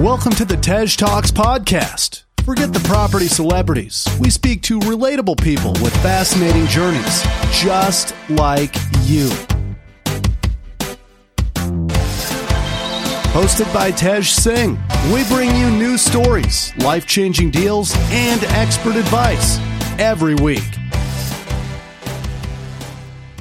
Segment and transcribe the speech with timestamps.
[0.00, 2.24] Welcome to the Tej Talks podcast.
[2.44, 4.06] Forget the property celebrities.
[4.20, 8.74] We speak to relatable people with fascinating journeys, just like
[9.04, 9.30] you.
[13.32, 14.78] Hosted by Tej Singh,
[15.14, 19.58] we bring you new stories, life changing deals, and expert advice
[19.98, 20.76] every week.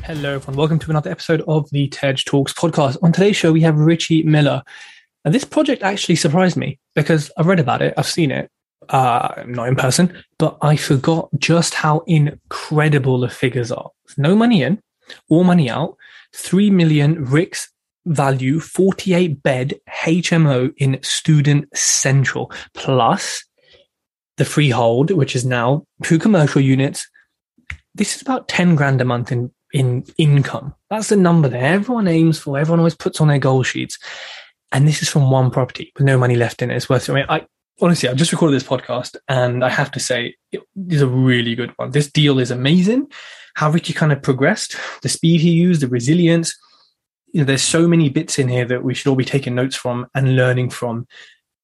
[0.05, 0.55] Hello, everyone.
[0.55, 2.95] Welcome to another episode of the Tej Talks podcast.
[3.03, 4.63] On today's show, we have Richie Miller.
[5.25, 8.49] And this project actually surprised me because I've read about it, I've seen it,
[8.89, 13.89] uh, not in person, but I forgot just how incredible the figures are.
[14.17, 14.79] No money in,
[15.27, 15.97] all money out,
[16.35, 17.67] 3 million RICS
[18.05, 23.43] value, 48 bed HMO in Student Central, plus
[24.37, 27.09] the freehold, which is now two commercial units.
[27.95, 30.75] This is about 10 grand a month in, in income.
[30.91, 33.97] That's the number that Everyone aims for, everyone always puts on their goal sheets
[34.75, 36.75] and this is from one property with no money left in it.
[36.75, 37.07] It's worth.
[37.07, 37.13] It.
[37.13, 37.47] I mean, I
[37.79, 41.55] honestly, I've just recorded this podcast, and I have to say, it is a really
[41.55, 41.91] good one.
[41.91, 43.09] This deal is amazing.
[43.55, 46.53] How Richie kind of progressed, the speed he used, the resilience.
[47.31, 49.77] You know, there's so many bits in here that we should all be taking notes
[49.77, 51.07] from and learning from.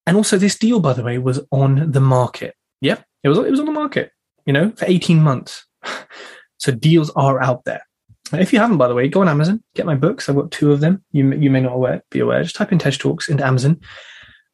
[0.07, 2.55] And also, this deal, by the way, was on the market.
[2.79, 3.39] Yep, it was.
[3.39, 4.11] It was on the market.
[4.45, 5.65] You know, for 18 months.
[6.59, 7.85] so deals are out there.
[8.33, 10.29] If you haven't, by the way, go on Amazon, get my books.
[10.29, 11.03] I've got two of them.
[11.11, 12.43] You, you may not aware, be aware.
[12.43, 13.79] Just type in Tej Talks into Amazon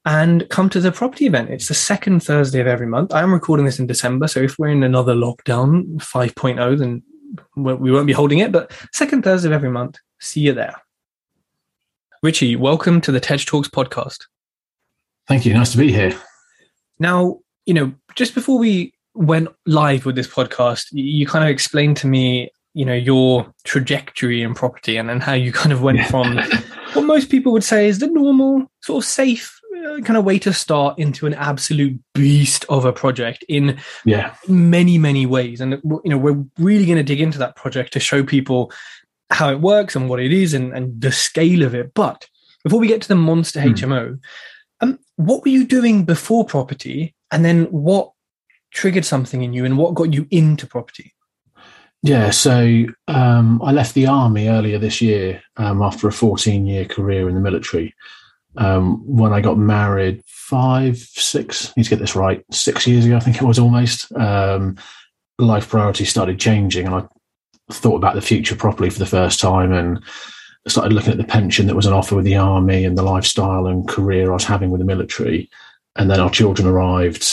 [0.06, 1.50] and come to the property event.
[1.50, 3.14] It's the second Thursday of every month.
[3.14, 4.28] I am recording this in December.
[4.28, 7.04] So if we're in another lockdown 5.0, then
[7.58, 8.54] we won't be holding it.
[8.54, 10.76] But second Thursday of every month, see you there.
[12.24, 14.26] Richie, welcome to the Tej Talks podcast.
[15.28, 15.54] Thank you.
[15.54, 16.18] Nice to be here.
[17.00, 21.98] Now, you know, just before we went live with this podcast, you kind of explained
[21.98, 26.06] to me you know your trajectory in property and, and how you kind of went
[26.06, 26.38] from
[26.94, 30.38] what most people would say is the normal sort of safe uh, kind of way
[30.38, 34.36] to start into an absolute beast of a project in yeah.
[34.48, 35.60] many many ways.
[35.60, 38.72] And you know we're really going to dig into that project to show people
[39.32, 41.96] how it works and what it is and, and the scale of it.
[41.96, 42.28] But
[42.64, 43.74] before we get to the monster mm.
[43.74, 44.20] hmo
[44.82, 47.16] um, what were you doing before property?
[47.32, 48.12] And then what
[48.70, 51.16] triggered something in you and what got you into property
[52.04, 56.86] yeah, so um, I left the army earlier this year um, after a 14 year
[56.86, 57.94] career in the military.
[58.58, 63.18] Um, when I got married five, six—I need to get this right, six years ago,
[63.18, 64.78] I think it was almost, um,
[65.40, 67.04] life priorities started changing and I
[67.72, 70.04] thought about the future properly for the first time and
[70.68, 73.68] started looking at the pension that was on offer with the army and the lifestyle
[73.68, 75.50] and career I was having with the military.
[75.96, 77.28] And then our children arrived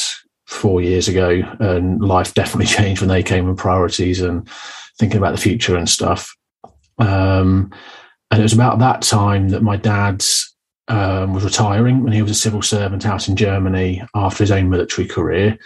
[0.47, 4.49] four years ago, and life definitely changed when they came and priorities and
[4.99, 6.35] thinking about the future and stuff.
[6.99, 7.73] Um,
[8.31, 10.25] and it was about that time that my dad
[10.89, 14.71] um, was retiring, and he was a civil servant out in Germany after his own
[14.71, 15.59] military career,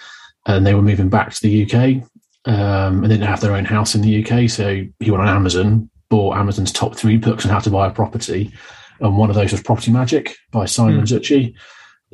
[0.47, 2.05] and they were moving back to the UK.
[2.45, 5.91] Um, and didn't have their own house in the UK, so he went on Amazon,
[6.09, 8.53] bought Amazon's top three books on how to buy a property,
[9.01, 11.07] and one of those was Property Magic by Simon mm.
[11.07, 11.55] Zutshi.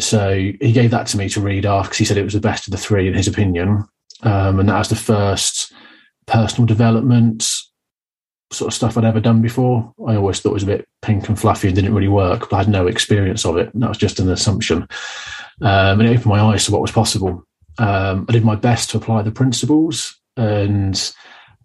[0.00, 2.40] So he gave that to me to read off because he said it was the
[2.40, 3.84] best of the three in his opinion.
[4.22, 5.72] Um, and that was the first
[6.26, 7.48] personal development
[8.52, 9.92] sort of stuff I'd ever done before.
[10.06, 12.56] I always thought it was a bit pink and fluffy and didn't really work, but
[12.56, 13.72] I had no experience of it.
[13.74, 14.88] And that was just an assumption.
[15.60, 17.44] Um, and it opened my eyes to what was possible.
[17.78, 21.12] Um, I did my best to apply the principles and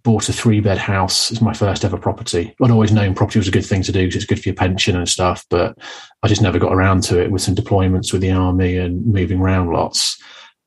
[0.09, 2.55] bought a three bed house It's my first ever property.
[2.63, 4.55] I'd always known property was a good thing to do because it's good for your
[4.55, 5.77] pension and stuff, but
[6.23, 9.39] I just never got around to it with some deployments with the army and moving
[9.39, 10.19] around lots.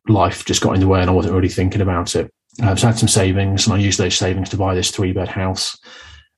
[0.07, 2.33] Life just got in the way and I wasn't really thinking about it.
[2.63, 5.13] Um, so I had some savings and I used those savings to buy this three
[5.13, 5.77] bed house.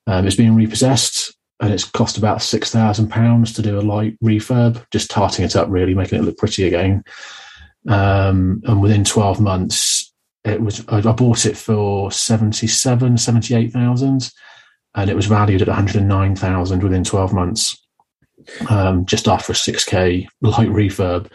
[0.06, 5.10] Um, it's being repossessed and it's cost about £6,000 to do a light refurb, just
[5.10, 7.04] tarting it up really, making it look pretty again.
[7.86, 9.93] Um, and within 12 months,
[10.44, 14.30] it was I bought it for 77, 78,000
[14.94, 17.80] and it was valued at 109,000 within 12 months.
[18.68, 21.32] Um, just after a 6k light refurb.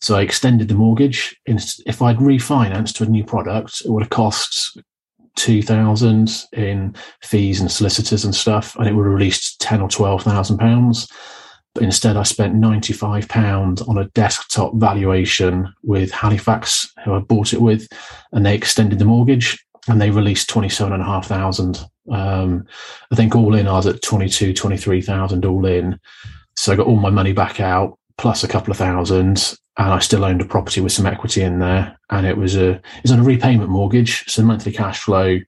[0.00, 1.36] So I extended the mortgage.
[1.46, 4.78] If I'd refinanced to a new product, it would have cost
[5.36, 10.58] 2000 in fees and solicitors and stuff, and it would have released 10 or 12,000
[10.58, 11.08] pounds.
[11.80, 17.88] Instead, I spent £95 on a desktop valuation with Halifax, who I bought it with,
[18.32, 21.78] and they extended the mortgage and they released 27,500.
[22.10, 22.66] Um,
[23.10, 25.98] I think all in, I was at 22, 23,000 all in.
[26.56, 29.98] So I got all my money back out plus a couple of thousand and I
[30.00, 31.98] still owned a property with some equity in there.
[32.10, 34.24] And it was a, it was on a repayment mortgage.
[34.26, 35.38] So the monthly cash flow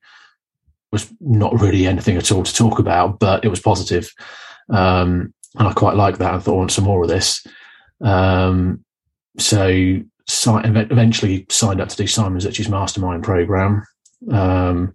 [0.90, 4.10] was not really anything at all to talk about, but it was positive.
[4.70, 6.34] Um, and I quite like that.
[6.34, 7.46] I thought I want some more of this.
[8.02, 8.84] Um,
[9.38, 9.68] so
[10.28, 13.84] si- eventually signed up to do Simon Zutshi's mastermind program.
[14.30, 14.94] Um,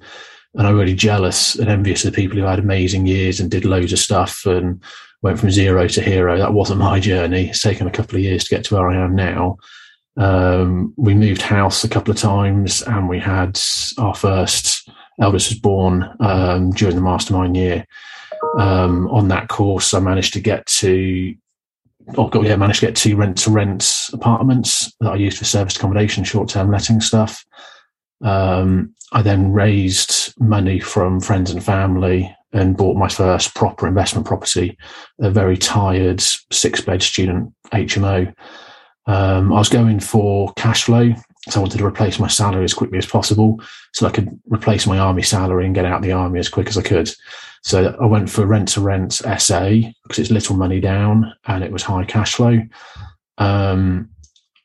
[0.56, 3.66] and I'm really jealous and envious of the people who had amazing years and did
[3.66, 4.82] loads of stuff and
[5.22, 6.38] went from zero to hero.
[6.38, 7.50] That wasn't my journey.
[7.50, 9.58] It's taken a couple of years to get to where I am now.
[10.18, 13.60] Um, we moved house a couple of times and we had
[13.98, 14.90] our first
[15.22, 17.86] eldest was born um, during the mastermind year.
[18.58, 21.36] Um, on that course, I managed to get to,
[22.18, 25.46] oh God, yeah, managed to get two rent to rent apartments that I used for
[25.46, 27.46] service accommodation, short term letting stuff.
[28.22, 34.26] Um, I then raised money from friends and family and bought my first proper investment
[34.26, 34.78] property,
[35.20, 38.34] a very tired six bed student HMO.
[39.06, 41.14] Um, I was going for cash flow.
[41.48, 43.60] So I wanted to replace my salary as quickly as possible
[43.94, 46.68] so I could replace my army salary and get out of the army as quick
[46.68, 47.10] as I could.
[47.64, 49.70] So I went for rent to rent SA
[50.04, 52.60] because it's little money down and it was high cash flow.
[53.38, 54.10] Um,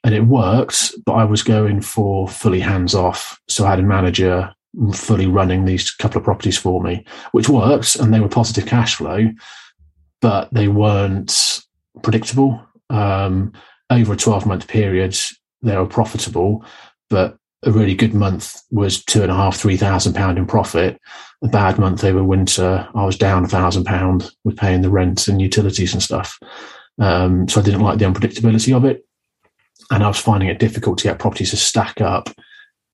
[0.05, 3.41] and it worked, but I was going for fully hands off.
[3.49, 4.55] So I had a manager
[4.93, 8.97] fully running these couple of properties for me, which worked and they were positive cash
[8.97, 9.31] flow,
[10.21, 11.61] but they weren't
[12.03, 12.61] predictable.
[12.91, 13.53] Um,
[13.91, 15.17] over a 12 month period,
[15.63, 16.65] they were profitable,
[17.09, 21.01] but a really good month was two and a half, three thousand pound in profit.
[21.43, 25.29] A bad month over winter, I was down a thousand pound with paying the rent
[25.29, 26.39] and utilities and stuff.
[26.99, 29.05] Um, so I didn't like the unpredictability of it
[29.91, 32.29] and I was finding it difficult to get properties to stack up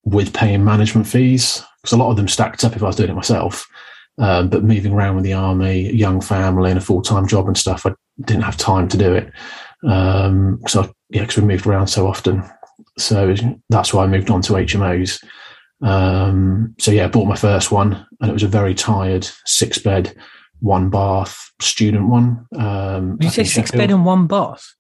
[0.05, 3.11] with paying management fees because a lot of them stacked up if I was doing
[3.11, 3.67] it myself.
[4.19, 7.57] Um, but moving around with the army, young family, and a full time job and
[7.57, 9.33] stuff, I didn't have time to do it.
[9.89, 12.43] Um, so yeah, because we moved around so often.
[12.99, 13.35] So
[13.69, 15.23] that's why I moved on to HMOs.
[15.83, 19.79] Um, so yeah, I bought my first one, and it was a very tired six
[19.79, 20.15] bed,
[20.61, 22.47] one bath student one.
[22.57, 24.75] Um, Did you say six bed and one bath?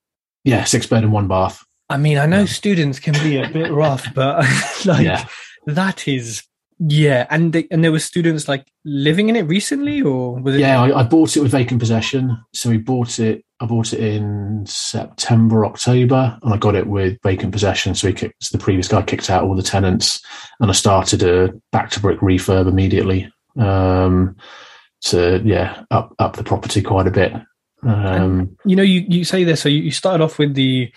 [0.44, 1.64] Yeah, six bed and one bath.
[1.88, 4.44] I mean, I know students can be a bit rough, but
[4.84, 5.26] like yeah.
[5.66, 6.44] that is
[6.80, 7.26] yeah.
[7.30, 10.60] And they, and there were students like living in it recently, or was it?
[10.60, 12.36] Yeah, I, I, bought it with vacant possession.
[12.54, 13.44] So we bought it.
[13.60, 17.94] I bought it in September, October, and I got it with vacant possession.
[17.94, 20.24] So, kicked, so the previous guy kicked out all the tenants,
[20.60, 23.30] and I started a back to brick refurb immediately.
[23.58, 24.36] Um,
[25.02, 27.34] to yeah, up up the property quite a bit.
[27.82, 29.60] Um, you know, you you say this.
[29.60, 30.92] So you, you started off with the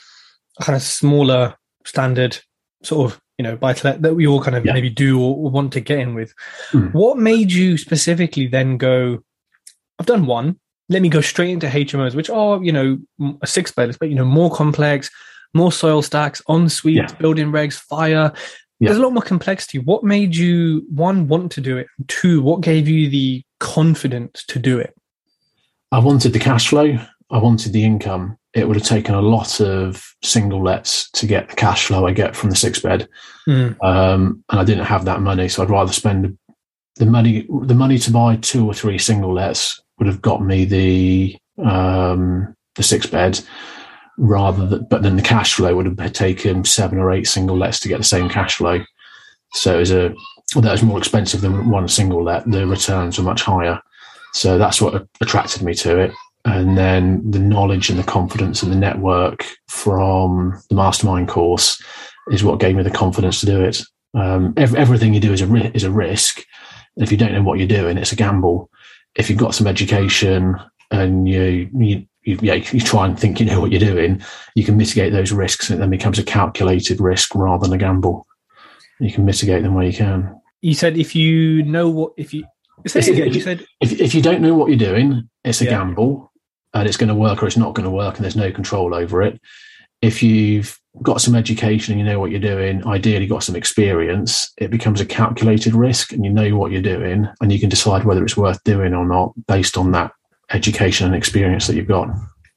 [0.62, 1.56] kind of smaller
[1.86, 2.40] standard
[2.84, 4.72] sort of you know buy to let that we all kind of yeah.
[4.72, 6.34] maybe do or, want to get in with.
[6.72, 6.94] Mm.
[6.94, 9.22] What made you specifically then go?
[10.00, 10.60] I've done one.
[10.88, 13.00] Let me go straight into HMOs, which are you know
[13.42, 15.12] a six bed, but you know more complex,
[15.54, 17.14] more soil stacks, en suite, yeah.
[17.16, 18.32] building regs, fire.
[18.80, 18.90] Yeah.
[18.90, 19.80] There's a lot more complexity.
[19.80, 21.88] What made you one want to do it?
[22.08, 24.96] Two, what gave you the confidence to do it?
[25.92, 26.98] I wanted the cash flow.
[27.30, 31.50] I wanted the income it would have taken a lot of single lets to get
[31.50, 33.08] the cash flow I get from the six bed.
[33.48, 33.76] Mm.
[33.84, 35.48] Um, and I didn't have that money.
[35.50, 36.38] So I'd rather spend
[36.98, 40.66] the money, the money to buy two or three single lets would have got me
[40.66, 41.36] the,
[41.66, 43.40] um, the six bed
[44.20, 47.80] rather than, but then the cash flow would have taken seven or eight single lets
[47.80, 48.84] to get the same cash flow.
[49.54, 50.14] So it was a,
[50.56, 52.50] that was more expensive than one single let.
[52.50, 53.82] The returns were much higher.
[54.34, 56.14] So that's what attracted me to it
[56.46, 61.82] and then the knowledge and the confidence and the network from the mastermind course
[62.32, 63.82] is what gave me the confidence to do it.
[64.14, 66.44] Um, every, everything you do is a ri- is a risk.
[66.98, 68.70] If you don't know what you're doing, it's a gamble.
[69.16, 70.56] If you've got some education
[70.92, 74.22] and you you, you, yeah, you try and think you know what you're doing,
[74.56, 77.78] you can mitigate those risks, and it then becomes a calculated risk rather than a
[77.78, 78.28] gamble.
[79.00, 80.40] You can mitigate them where you can.
[80.62, 82.46] You said if you know what if you.
[82.86, 85.72] If, you said if, if you don't know what you're doing, it's a yeah.
[85.72, 86.33] gamble
[86.74, 88.94] and it's going to work or it's not going to work and there's no control
[88.94, 89.40] over it.
[90.02, 94.52] If you've got some education and you know what you're doing, ideally got some experience,
[94.58, 98.04] it becomes a calculated risk and you know what you're doing and you can decide
[98.04, 100.12] whether it's worth doing or not based on that
[100.52, 102.10] education and experience that you've got.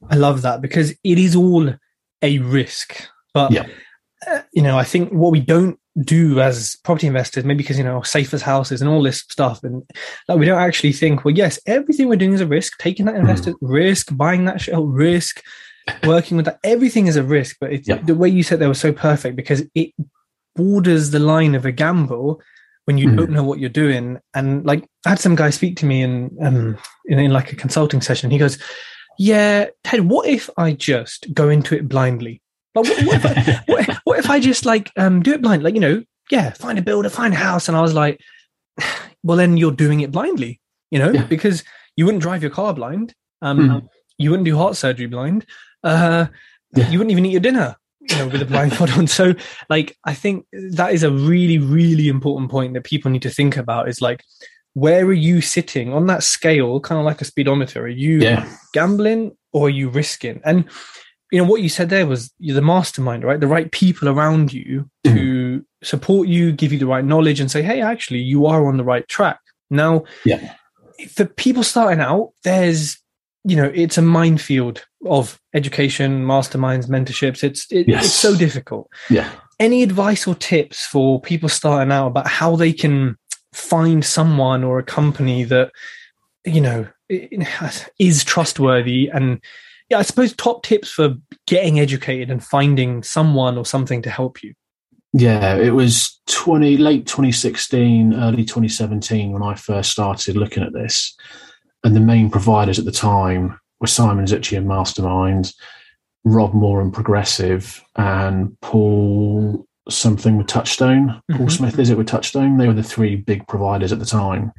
[0.09, 1.73] I love that because it is all
[2.21, 3.07] a risk.
[3.33, 3.67] But, yeah.
[4.27, 7.83] uh, you know, I think what we don't do as property investors, maybe because you
[7.83, 9.83] know safe as houses and all this stuff, and
[10.27, 12.77] like we don't actually think, well, yes, everything we're doing is a risk.
[12.79, 13.57] Taking that investor mm.
[13.61, 15.43] risk, buying that shell risk,
[16.05, 17.57] working with that, everything is a risk.
[17.59, 17.97] But yeah.
[17.97, 19.93] the way you said that was so perfect because it
[20.55, 22.41] borders the line of a gamble
[22.85, 23.17] when you mm.
[23.17, 24.19] don't know what you're doing.
[24.33, 27.55] And like I had some guy speak to me in um in, in like a
[27.55, 28.29] consulting session.
[28.29, 28.57] He goes,
[29.17, 32.41] "Yeah, Tej, what if I just go into it blindly?"
[32.83, 35.63] But what, what, if I, what, what, if I just like um, do it blind?
[35.63, 37.67] Like, you know, yeah, find a builder, find a house.
[37.67, 38.19] And I was like,
[39.23, 40.59] well, then you're doing it blindly,
[40.91, 41.23] you know, yeah.
[41.23, 41.63] because
[41.95, 43.13] you wouldn't drive your car blind.
[43.41, 43.87] Um, mm.
[44.17, 45.45] You wouldn't do heart surgery blind.
[45.83, 46.27] Uh,
[46.75, 46.89] yeah.
[46.89, 47.75] You wouldn't even eat your dinner
[48.09, 49.07] you know, with a blindfold on.
[49.07, 49.33] So,
[49.69, 53.57] like, I think that is a really, really important point that people need to think
[53.57, 53.89] about.
[53.89, 54.23] Is like,
[54.73, 57.83] where are you sitting on that scale, kind of like a speedometer?
[57.83, 58.47] Are you Yeah.
[58.73, 60.41] gambling or are you risking?
[60.45, 60.65] And
[61.31, 63.39] you know what you said there was you're the mastermind, right?
[63.39, 65.15] The right people around you mm-hmm.
[65.17, 68.77] to support you, give you the right knowledge, and say, "Hey, actually, you are on
[68.77, 70.53] the right track." Now, Yeah.
[71.09, 72.97] for people starting out, there's
[73.43, 77.43] you know it's a minefield of education, masterminds, mentorships.
[77.43, 78.05] It's it, Yes.
[78.05, 78.89] it's so difficult.
[79.09, 79.29] Yeah.
[79.59, 83.17] Any advice or tips for people starting out about how they can
[83.53, 85.71] find someone or a company that
[86.45, 86.87] you know
[87.99, 89.41] is trustworthy and
[89.89, 91.15] yeah i suppose top tips for
[91.47, 94.53] getting educated and finding someone or something to help you
[95.13, 101.15] Yeah, it was 20 late 2016, early 2017 when I first started looking at this.
[101.83, 105.53] And the main providers at the time were Simon Zutshi and Mastermind,
[106.25, 111.21] Rob Moore and Progressive, and Paul something with Touchstone.
[111.31, 111.51] Paul Mhm.
[111.51, 112.57] Smith, is it with Touchstone?
[112.57, 114.51] They were the three big providers at the time.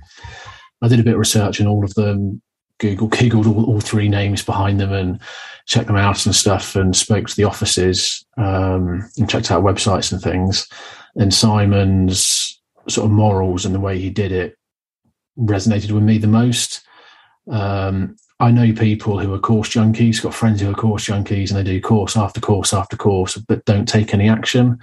[0.82, 2.40] I did a bit of research on all of them,
[2.78, 5.20] Google, Googled all, all three names behind them and
[5.66, 10.12] checked them out and stuff and spoke to the offices um, and checked out websites
[10.12, 10.68] and things.
[11.16, 14.56] And Simon's sort of morals and the way he did it
[15.38, 16.82] resonated with me the most.
[17.50, 21.58] Um, I know people who are course junkies, got friends who are course junkies, and
[21.58, 24.78] they do course after course after course, but don't take any action.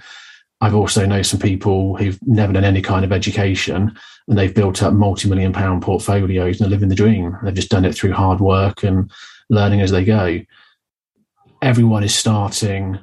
[0.60, 3.96] I've also known some people who've never done any kind of education
[4.28, 7.36] and they've built up multi-million pound portfolios and they're living the dream.
[7.42, 9.10] They've just done it through hard work and
[9.50, 10.40] learning as they go.
[11.62, 12.98] Everyone is starting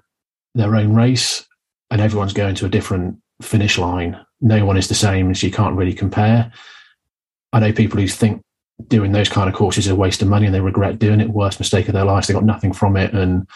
[0.54, 1.48] their own race
[1.90, 4.20] and everyone's going to a different finish line.
[4.42, 6.52] No one is the same, so you can't really compare.
[7.54, 8.42] I know people who think
[8.88, 11.30] doing those kind of courses is a waste of money and they regret doing it.
[11.30, 12.28] Worst mistake of their lives.
[12.28, 13.48] They got nothing from it and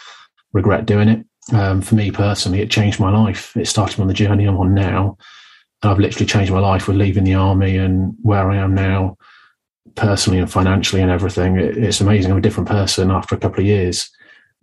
[0.52, 1.24] regret doing it.
[1.52, 3.56] Um, for me personally, it changed my life.
[3.56, 5.16] It started on the journey I'm on now.
[5.82, 9.16] And I've literally changed my life with leaving the army and where I am now,
[9.94, 11.56] personally and financially and everything.
[11.58, 12.30] It, it's amazing.
[12.30, 14.10] I'm a different person after a couple of years.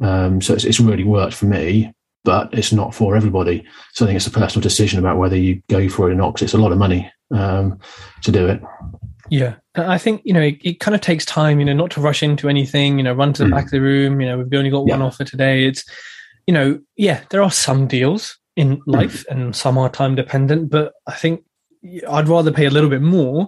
[0.01, 1.93] Um, so it's, it's really worked for me,
[2.25, 3.63] but it's not for everybody.
[3.93, 6.33] So I think it's a personal decision about whether you go for it or not,
[6.33, 7.79] because it's a lot of money um,
[8.23, 8.61] to do it.
[9.31, 11.99] yeah i think you know it, it kind of takes time you know not to
[11.99, 13.55] rush into anything you know run to the Mm.
[13.55, 15.83] back of the room you know we've only got one offer today it's
[16.45, 18.81] you know yeah there are some deals in Mm.
[18.85, 21.43] life and some are time dependent but i think
[22.09, 23.47] i'd rather pay a little bit more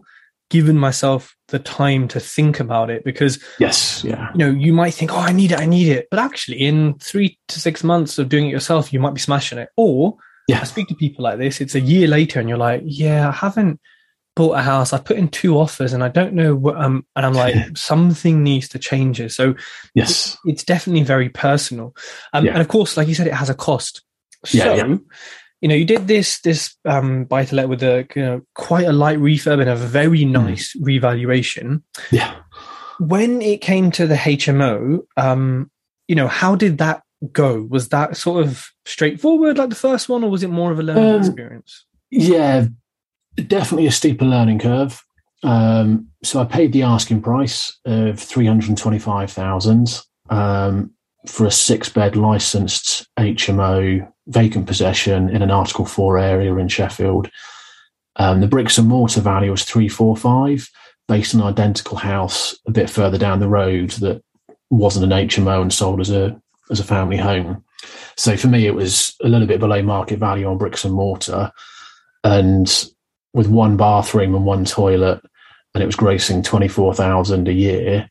[0.50, 4.04] given myself the time to think about it because Yes.
[4.04, 4.30] Yeah.
[4.34, 6.96] you know you might think oh i need it i need it but actually in
[7.00, 10.16] three to six months of doing it yourself you might be smashing it or
[10.48, 10.60] Yeah.
[10.62, 13.32] i speak to people like this it's a year later and you're like yeah i
[13.32, 13.80] haven't
[14.38, 17.26] bought a house i've put in two offers and i don't know what um and
[17.26, 19.56] i'm like something needs to change here so
[19.96, 20.38] Yes.
[20.46, 21.96] it's definitely very personal
[22.34, 22.52] um, Yeah.
[22.52, 24.04] and of course like you said it has a cost
[24.46, 24.96] so Yeah, yeah.
[25.62, 28.86] you know you did this this um buy to let with a you know quite
[28.86, 30.32] a light refurb and a very Hmm.
[30.34, 32.36] nice revaluation Yeah.
[33.00, 35.70] when it came to the HMO, um,
[36.08, 37.67] you know, how did that go?
[37.70, 40.84] Was that sort of straightforward like the first one, or was it more of a
[40.84, 41.86] learning Um, experience?
[42.10, 42.67] Yeah,
[43.36, 45.01] definitely a steeper learning curve.
[45.44, 50.91] Um, so I paid the asking price of three hundred twenty-five thousand um,
[51.27, 57.29] for a six-bed licensed HMO vacant possession in an Article Four area in Sheffield.
[58.17, 60.69] Um, the bricks and mortar value was three four five,
[61.07, 64.22] based on an identical house a bit further down the road that
[64.69, 67.63] wasn't an HMO and sold as a as a family home.
[68.17, 71.51] So for me, it was a little bit below market value on bricks and mortar
[72.24, 72.86] and
[73.34, 75.22] with one bathroom and one toilet,
[75.74, 78.10] and it was grossing twenty four thousand a year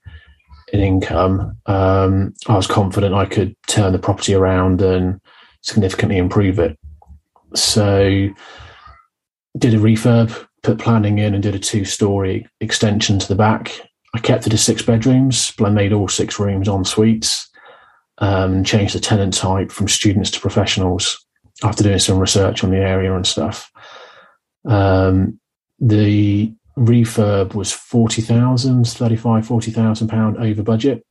[0.73, 1.57] in income.
[1.67, 5.21] Um, I was confident I could turn the property around and
[5.67, 6.79] significantly improve it.
[7.55, 8.29] So,
[9.59, 13.73] did a refurb, put planning in, and did a two story extension to the back.
[14.15, 17.49] I kept it as six bedrooms, but I made all six rooms en suites.
[18.19, 21.23] Um, changed the tenant type from students to professionals
[21.63, 23.71] after doing some research on the area and stuff.
[24.67, 25.39] Um,
[25.79, 31.05] the refurb was 40,000, 35, 40,000 pound over budget.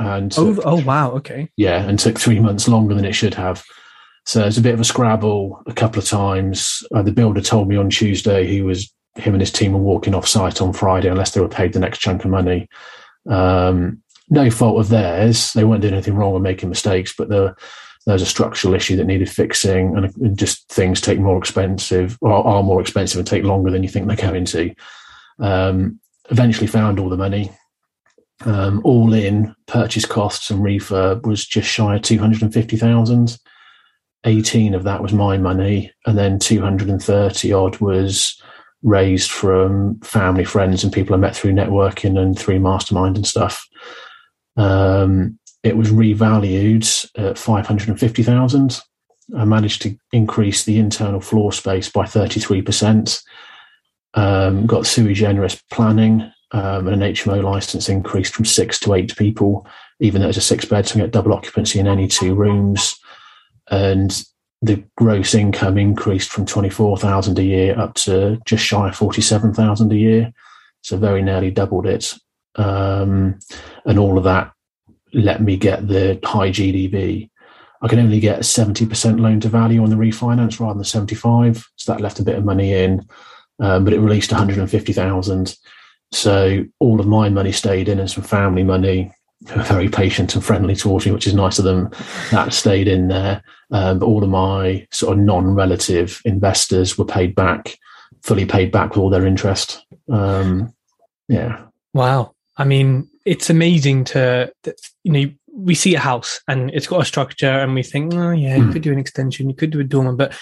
[0.00, 1.12] And Oh, took- oh, wow.
[1.12, 1.48] Okay.
[1.56, 3.64] yeah, and took three months longer than it should have.
[4.28, 6.86] So it's a bit of a scrabble a couple of times.
[6.94, 10.14] Uh, the builder told me on Tuesday he was him and his team were walking
[10.14, 12.68] off site on Friday unless they were paid the next chunk of money.
[13.26, 17.56] Um, no fault of theirs; they weren't doing anything wrong or making mistakes, but there,
[18.04, 22.18] there was a structural issue that needed fixing, and and just things take more expensive
[22.20, 24.74] or are more expensive and take longer than you think they're going to.
[25.38, 27.50] Um, eventually, found all the money,
[28.44, 33.38] um, all in purchase costs and refurb was just shy of 250,000
[34.28, 38.40] 18 of that was my money, and then 230 odd was
[38.82, 43.66] raised from family, friends, and people I met through networking and through mastermind and stuff.
[44.56, 48.80] Um, it was revalued at 550,000.
[49.36, 53.22] I managed to increase the internal floor space by 33%.
[54.14, 59.16] Um, got sui generis planning um, and an HMO license increased from six to eight
[59.16, 59.66] people,
[60.00, 62.98] even though it's a six bed, so we get double occupancy in any two rooms.
[63.70, 64.22] And
[64.62, 69.96] the gross income increased from 24,000 a year up to just shy of 47,000 a
[69.96, 70.32] year.
[70.82, 72.14] So very nearly doubled it.
[72.56, 73.38] Um,
[73.84, 74.52] and all of that
[75.12, 77.30] let me get the high GDV.
[77.80, 81.64] I can only get a 70% loan to value on the refinance rather than 75.
[81.76, 83.06] So that left a bit of money in,
[83.60, 85.56] um, but it released 150,000.
[86.10, 89.12] So all of my money stayed in and some family money,
[89.48, 91.90] very patient and friendly towards me, which is nice of them.
[92.30, 93.42] That stayed in there.
[93.70, 97.78] Um, but all of my sort of non-relative investors were paid back,
[98.22, 99.84] fully paid back with all their interest.
[100.10, 100.74] Um,
[101.28, 101.64] yeah.
[101.92, 102.34] Wow.
[102.56, 104.52] I mean, it's amazing to,
[105.04, 108.30] you know, we see a house and it's got a structure and we think, oh
[108.30, 108.72] yeah, you mm.
[108.72, 110.32] could do an extension, you could do a dormer, but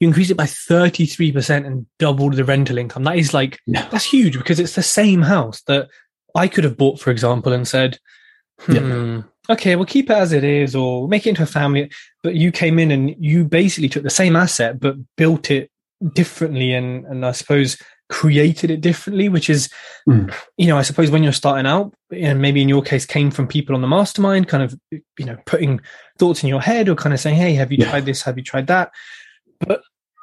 [0.00, 3.04] you increase it by 33% and double the rental income.
[3.04, 5.88] That is like, that's huge because it's the same house that
[6.34, 7.98] I could have bought, for example, and said,
[8.60, 9.22] hmm, yeah.
[9.50, 11.90] okay, we'll keep it as it is or make it into a family.
[12.22, 15.70] But you came in and you basically took the same asset, but built it
[16.14, 17.76] differently and, and I suppose
[18.12, 19.70] created it differently, which is,
[20.08, 20.32] mm.
[20.58, 23.48] you know, I suppose when you're starting out, and maybe in your case came from
[23.48, 25.80] people on the mastermind, kind of, you know, putting
[26.18, 27.90] thoughts in your head or kind of saying, hey, have you yeah.
[27.90, 28.22] tried this?
[28.22, 28.92] Have you tried that?
[29.60, 29.82] But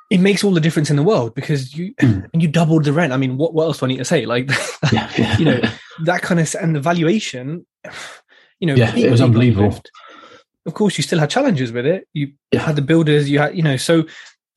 [0.09, 2.27] it makes all the difference in the world because you mm.
[2.33, 3.13] and you doubled the rent.
[3.13, 4.25] I mean, what, what else do I need to say?
[4.25, 4.49] Like,
[4.91, 5.37] yeah, yeah.
[5.37, 5.61] you know,
[6.03, 7.65] that kind of and the valuation,
[8.59, 9.81] you know, yeah, it was unbelievable.
[10.65, 12.07] Of course, you still had challenges with it.
[12.13, 12.61] You yeah.
[12.61, 14.05] had the builders, you had, you know, so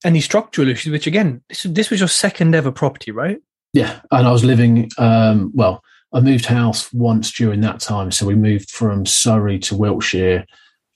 [0.05, 3.38] any structural issues, which again, this, this was your second ever property, right?
[3.73, 4.01] Yeah.
[4.11, 8.11] And I was living, um, well, I moved house once during that time.
[8.11, 10.44] So we moved from Surrey to Wiltshire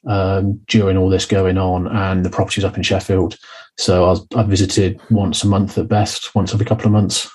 [0.07, 3.37] um, during all this going on, and the property's up in Sheffield.
[3.79, 7.29] So I, was, I visited once a month at best, once every couple of months.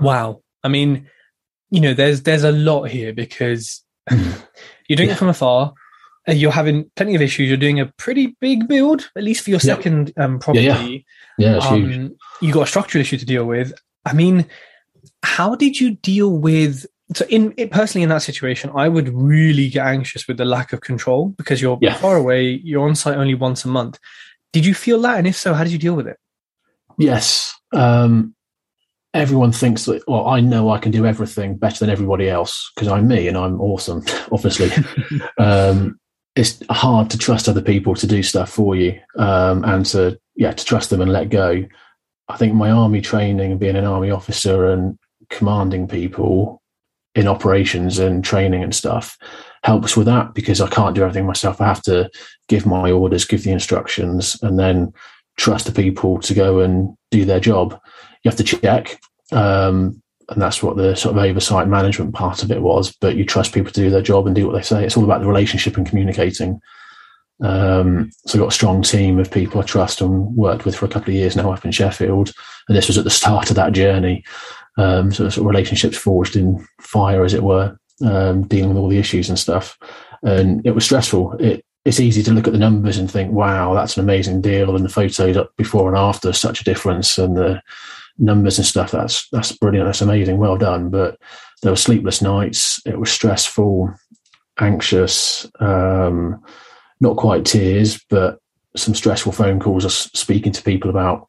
[0.00, 0.42] Wow.
[0.62, 1.08] I mean,
[1.70, 3.82] you know, there's there's a lot here because.
[4.10, 5.14] you're doing yeah.
[5.14, 5.72] it from afar.
[6.28, 7.48] Uh, you're having plenty of issues.
[7.48, 10.64] You're doing a pretty big build, at least for your second um, property.
[10.66, 10.82] Yeah,
[11.38, 11.56] yeah.
[11.56, 13.72] yeah um, you got a structural issue to deal with.
[14.04, 14.46] I mean,
[15.22, 16.86] how did you deal with?
[17.14, 20.72] So, in it, personally, in that situation, I would really get anxious with the lack
[20.72, 21.94] of control because you're yeah.
[21.94, 22.60] far away.
[22.62, 23.98] You're on site only once a month.
[24.52, 25.18] Did you feel that?
[25.18, 26.18] And if so, how did you deal with it?
[26.98, 27.54] Yes.
[27.72, 28.34] Um,
[29.14, 32.88] everyone thinks that, well, I know I can do everything better than everybody else because
[32.88, 34.70] I'm me and I'm awesome, obviously.
[35.38, 35.98] um,
[36.36, 40.52] it's hard to trust other people to do stuff for you um, and to yeah
[40.52, 41.64] to trust them and let go.
[42.28, 44.96] I think my army training and being an army officer and
[45.28, 46.62] commanding people
[47.16, 49.18] in operations and training and stuff
[49.64, 51.60] helps with that because i can't do everything myself.
[51.60, 52.08] I have to
[52.48, 54.92] give my orders give the instructions and then
[55.36, 57.80] trust the people to go and do their job
[58.22, 59.00] you have to check
[59.32, 62.94] um, and that's what the sort of oversight management part of it was.
[63.00, 64.84] But you trust people to do their job and do what they say.
[64.84, 66.60] It's all about the relationship and communicating.
[67.42, 70.84] Um, so I've got a strong team of people I trust and worked with for
[70.84, 72.32] a couple of years now up in Sheffield.
[72.68, 74.24] And this was at the start of that journey.
[74.78, 78.88] Um, so sort of relationships forged in fire, as it were, um, dealing with all
[78.88, 79.76] the issues and stuff.
[80.22, 81.32] And it was stressful.
[81.40, 84.76] It, it's easy to look at the numbers and think, wow, that's an amazing deal.
[84.76, 87.18] And the photos up before and after, such a difference.
[87.18, 87.62] And the,
[88.20, 88.92] numbers and stuff.
[88.92, 89.88] That's that's brilliant.
[89.88, 90.38] That's amazing.
[90.38, 90.90] Well done.
[90.90, 91.18] But
[91.62, 92.80] there were sleepless nights.
[92.86, 93.92] It was stressful,
[94.60, 96.42] anxious, um,
[97.00, 98.38] not quite tears, but
[98.76, 99.84] some stressful phone calls.
[99.84, 101.28] Of speaking to people about,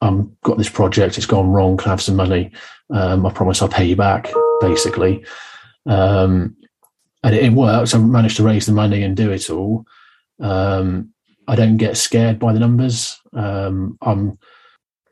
[0.00, 1.16] I've got this project.
[1.16, 1.76] It's gone wrong.
[1.76, 2.52] Can I have some money?
[2.90, 4.30] Um, I promise I'll pay you back.
[4.60, 5.24] Basically,
[5.86, 6.54] um,
[7.24, 7.94] and it, it worked.
[7.94, 9.86] I managed to raise the money and do it all.
[10.38, 11.12] Um,
[11.48, 13.18] I don't get scared by the numbers.
[13.32, 14.38] Um, I'm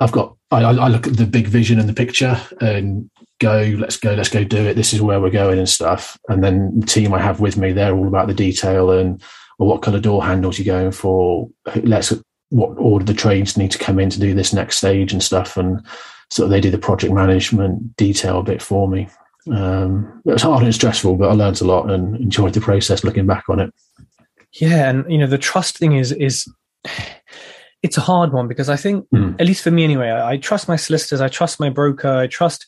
[0.00, 3.96] I've got I, I, look at the big vision and the picture and go, let's
[3.96, 4.74] go, let's go do it.
[4.74, 6.18] This is where we're going and stuff.
[6.28, 9.22] And then the team I have with me, they're all about the detail and
[9.58, 11.48] well, what color door handles you're going for.
[11.82, 12.14] Let's
[12.50, 15.56] what order the trades need to come in to do this next stage and stuff.
[15.56, 15.84] And
[16.30, 19.08] so they do the project management detail bit for me.
[19.52, 23.04] Um, it was hard and stressful, but I learned a lot and enjoyed the process
[23.04, 23.74] looking back on it.
[24.52, 26.50] Yeah, and you know the trust thing is is
[27.82, 29.34] it's a hard one because I think, mm.
[29.40, 32.26] at least for me anyway, I, I, trust my solicitors, I trust my broker, I
[32.26, 32.66] trust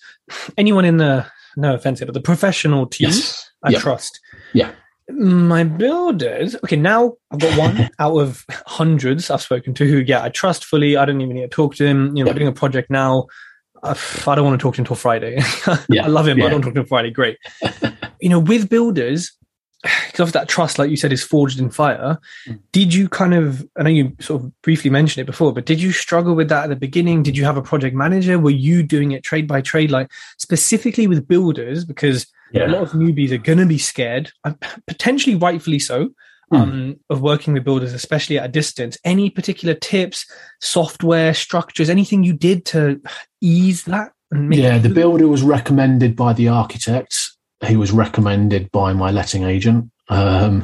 [0.57, 3.09] anyone in the no offense, but the professional team.
[3.09, 3.51] Yes.
[3.63, 3.79] I yeah.
[3.81, 4.21] trust.
[4.53, 4.73] Yeah.
[5.11, 10.23] My builders, okay, now I've got one out of hundreds I've spoken to who, yeah,
[10.23, 10.97] I trust fully.
[10.97, 12.17] I don't even need to talk to him.
[12.17, 12.33] You know, Yeah.
[12.33, 13.27] we're doing a project now.
[13.83, 15.41] I, I don't want to talk to him until Friday.
[15.89, 17.11] Yeah, I love him, but I don't talk to him Friday.
[17.11, 17.39] Great.
[18.21, 19.33] you know, with builders,
[19.83, 22.19] because of that trust, like you said, is forged in fire.
[22.47, 22.61] Mm.
[22.73, 25.81] Did you kind of, I know you sort of briefly mentioned it before, but did
[25.81, 27.23] you struggle with that at the beginning?
[27.23, 28.39] Did you have a project manager?
[28.39, 31.85] Were you doing it trade by trade, like specifically with builders?
[31.85, 34.33] Because a lot of newbies are going to be scared,
[34.87, 36.11] potentially rightfully so,
[36.51, 36.57] Hmm.
[36.57, 38.99] um, of working with builders, especially at a distance.
[39.05, 40.27] Any particular tips,
[40.61, 43.01] software, structures, anything you did to
[43.41, 44.11] ease that?
[44.33, 47.17] Yeah, the builder was recommended by the architect.
[47.67, 49.91] He was recommended by my letting agent.
[50.09, 50.63] Um,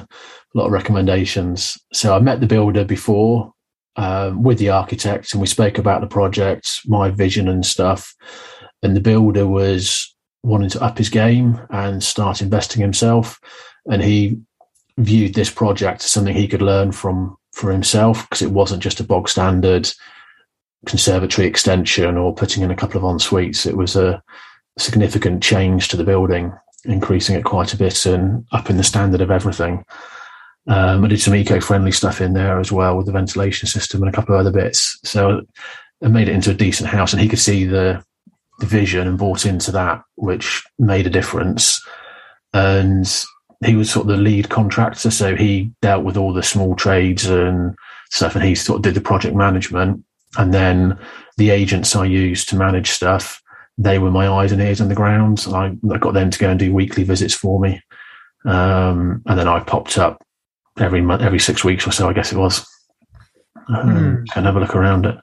[0.54, 1.78] a lot of recommendations.
[1.92, 3.52] So I met the builder before
[3.96, 8.14] um, with the architect, and we spoke about the project, my vision and stuff.
[8.82, 13.38] And the builder was wanting to up his game and start investing himself.
[13.90, 14.38] And he
[14.98, 19.00] viewed this project as something he could learn from for himself because it wasn't just
[19.00, 19.90] a bog standard
[20.86, 23.66] conservatory extension or putting in a couple of en suites.
[23.66, 24.22] It was a
[24.78, 26.52] significant change to the building,
[26.86, 29.84] increasing it quite a bit and upping the standard of everything.
[30.68, 34.08] Um, I did some eco-friendly stuff in there as well with the ventilation system and
[34.08, 34.98] a couple of other bits.
[35.04, 35.42] So
[36.02, 38.04] I made it into a decent house, and he could see the
[38.58, 41.84] the vision and bought into that, which made a difference.
[42.54, 43.06] And
[43.64, 47.26] he was sort of the lead contractor, so he dealt with all the small trades
[47.26, 47.74] and
[48.10, 50.02] stuff, and he sort of did the project management.
[50.38, 50.98] And then
[51.36, 53.42] the agents I used to manage stuff,
[53.78, 55.44] they were my eyes and ears on the ground.
[55.48, 57.80] I, I got them to go and do weekly visits for me.
[58.44, 60.22] Um, and then I popped up
[60.78, 62.66] every month, every six weeks or so, I guess it was.
[63.68, 64.24] Um, Hmm.
[64.36, 65.16] And have a look around it.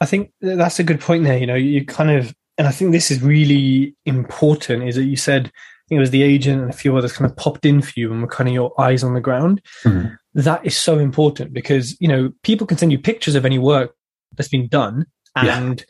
[0.00, 1.38] I think that's a good point there.
[1.38, 5.16] You know, you kind of, and I think this is really important is that you
[5.16, 7.82] said, I think it was the agent and a few others kind of popped in
[7.82, 9.60] for you and were kind of your eyes on the ground.
[9.82, 10.16] Mhm.
[10.34, 13.94] That is so important because, you know, people can send you pictures of any work
[14.36, 15.06] that's been done.
[15.36, 15.58] Yeah.
[15.58, 15.84] And,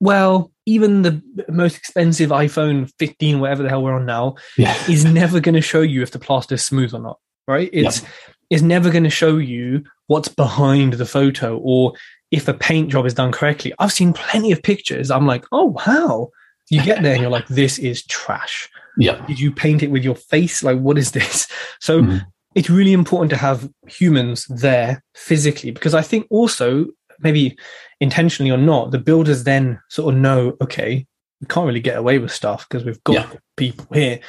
[0.00, 4.74] well, even the most expensive iPhone 15, whatever the hell we're on now, Yeah.
[4.88, 7.68] is never going to show you if the plaster is smooth or not, right?
[7.72, 8.02] It's
[8.50, 11.92] it's never going to show you what's behind the photo or
[12.30, 13.72] if a paint job is done correctly.
[13.78, 15.10] I've seen plenty of pictures.
[15.10, 16.28] I'm like, oh wow.
[16.70, 18.68] You get there and you're like, this is trash.
[18.96, 19.24] Yeah.
[19.26, 20.62] Did you paint it with your face?
[20.62, 21.46] Like, what is this?
[21.80, 22.24] So Mhm.
[22.54, 26.86] it's really important to have humans there physically because I think also
[27.20, 27.56] maybe
[28.00, 31.06] intentionally or not, the builders then sort of know, okay,
[31.40, 33.32] we can't really get away with stuff because we've got Yeah.
[33.56, 34.20] people here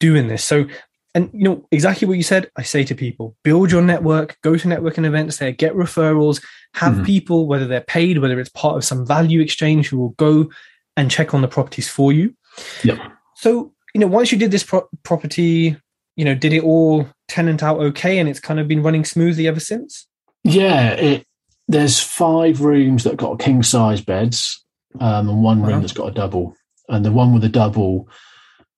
[0.00, 0.44] doing this.
[0.44, 0.66] So,
[1.14, 2.50] and you know exactly what you said.
[2.56, 6.42] I say to people, build your network, go to networking events there, get referrals,
[6.74, 7.06] have Mhm.
[7.06, 10.50] people, whether they're paid, whether it's part of some value exchange, who will go
[10.96, 12.34] and check on the properties for you.
[12.82, 12.98] Yep.
[13.36, 15.76] So, you know, once you did this pro- property,
[16.16, 19.46] you know, did it all tenant out okay and it's kind of been running smoothly
[19.46, 20.06] ever since?
[20.42, 21.26] Yeah, it,
[21.68, 24.64] there's five rooms that got king size beds,
[25.00, 25.68] um, and one Wow.
[25.68, 26.54] room that's got a double.
[26.88, 28.08] And the one with the double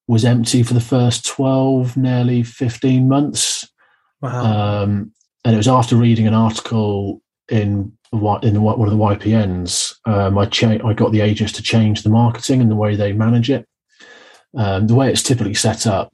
[0.09, 3.69] was empty for the first 12, nearly 15 months.
[4.23, 4.83] Wow.
[4.85, 5.13] Um,
[5.45, 7.21] and it was after reading an article
[7.51, 9.95] in one- in one of the YPNs.
[10.05, 13.13] Um, I cha- I got the agents to change the marketing and the way they
[13.13, 13.67] manage it.
[14.57, 16.13] Um, the way it's typically set up,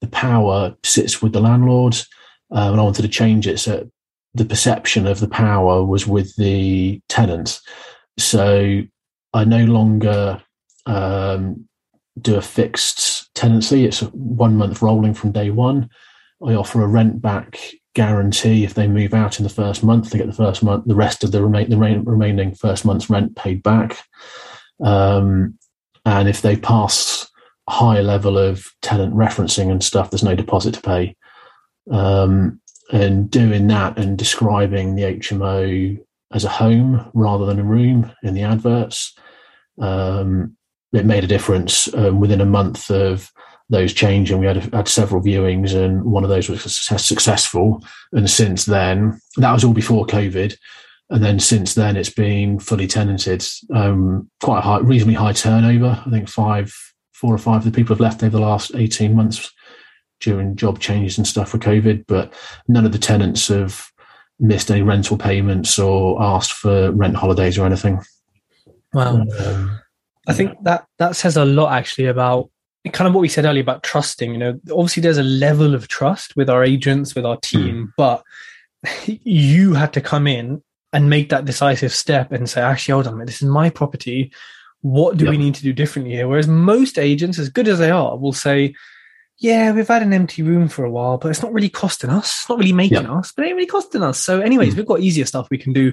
[0.00, 1.96] the power sits with the landlord,
[2.52, 3.88] um, and I wanted to change it so
[4.34, 7.60] the perception of the power was with the tenant.
[8.18, 8.82] So
[9.34, 10.42] I no longer
[10.86, 11.68] um,
[12.20, 13.84] do a fixed tenancy.
[13.84, 15.88] It's one month rolling from day one.
[16.46, 17.60] I offer a rent back
[17.94, 20.94] guarantee if they move out in the first month, they get the first month, the
[20.94, 23.98] rest of the, remain, the remaining first month's rent paid back.
[24.82, 25.58] Um,
[26.04, 27.30] and if they pass
[27.68, 31.16] high level of tenant referencing and stuff, there's no deposit to pay.
[31.90, 32.60] Um,
[32.92, 35.98] and doing that and describing the HMO
[36.32, 39.14] as a home rather than a room in the adverts,
[39.80, 40.56] um,
[40.92, 41.92] it made a difference.
[41.94, 43.32] Um, within a month of
[43.70, 47.82] those changing, we had had several viewings, and one of those was success- successful.
[48.12, 50.54] And since then, that was all before COVID.
[51.08, 53.44] And then since then, it's been fully tenanted.
[53.74, 56.02] Um, quite a high, reasonably high turnover.
[56.04, 56.74] I think five,
[57.12, 59.50] four or five of the people have left over the last eighteen months
[60.22, 62.04] during job changes and stuff for COVID.
[62.06, 62.32] But
[62.68, 63.90] none of the tenants have
[64.38, 68.00] missed any rental payments or asked for rent holidays or anything.
[68.92, 69.24] wow.
[69.38, 69.78] Um,
[70.26, 72.48] I think that that says a lot actually about
[72.92, 74.32] kind of what we said earlier about trusting.
[74.32, 78.22] You know, obviously there's a level of trust with our agents, with our team, but
[79.06, 83.14] you had to come in and make that decisive step and say, actually, hold on,
[83.14, 84.32] a minute, this is my property.
[84.82, 86.26] What do we need to do differently here?
[86.26, 88.74] Whereas most agents, as good as they are, will say,
[89.38, 92.40] yeah, we've had an empty room for a while, but it's not really costing us.
[92.40, 93.12] It's not really making Yeah.
[93.18, 94.18] us, but it ain't really costing us.
[94.18, 94.76] So, anyways, Mm.
[94.78, 95.92] we've got easier stuff we can do.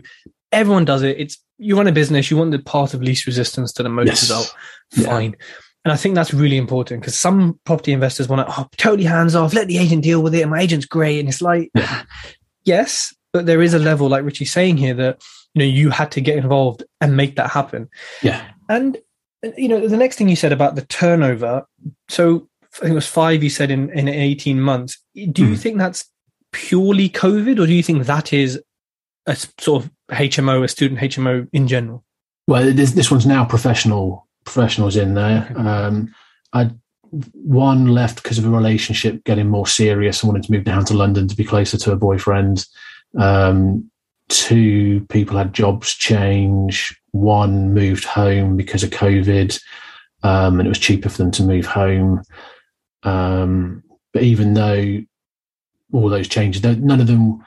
[0.52, 1.18] Everyone does it.
[1.20, 4.08] It's you run a business, you want the path of least resistance to the most
[4.08, 4.22] Yes.
[4.22, 4.56] result.
[4.96, 5.06] Yeah.
[5.08, 5.36] Fine.
[5.86, 9.36] And I think that's really important because some property investors want to, oh, totally hands
[9.36, 10.42] off, let the agent deal with it.
[10.42, 11.20] And my agent's great.
[11.20, 12.04] And it's like, Yeah.
[12.66, 15.22] yes, but there is a level, like Richie's saying here, that,
[15.54, 17.90] you know, you had to get involved and make that happen.
[18.22, 18.42] Yeah.
[18.70, 18.98] And
[19.58, 21.64] you know, the next thing you said about the turnover.
[22.10, 23.44] So I think it was five.
[23.44, 24.98] You said in in eighteen months.
[25.14, 25.60] Do you Mhm.
[25.60, 26.06] think that's
[26.52, 28.62] purely COVID, or do you think that is
[29.26, 32.04] a sort of HMO, a student HMO in general?
[32.48, 35.52] Well, this, this one's now professional professionals in there.
[35.56, 36.14] Um,
[36.54, 36.72] I
[37.34, 40.24] one left because of a relationship getting more serious.
[40.24, 42.66] and wanted to move down to London to be closer to a boyfriend.
[43.18, 43.90] Um,
[44.30, 46.96] two people had jobs change.
[47.12, 49.60] One moved home because of COVID,
[50.24, 52.22] um, and it was cheaper for them to move home.
[53.04, 53.84] Um,
[54.14, 55.02] but even though
[55.94, 57.46] all those changes, none of them.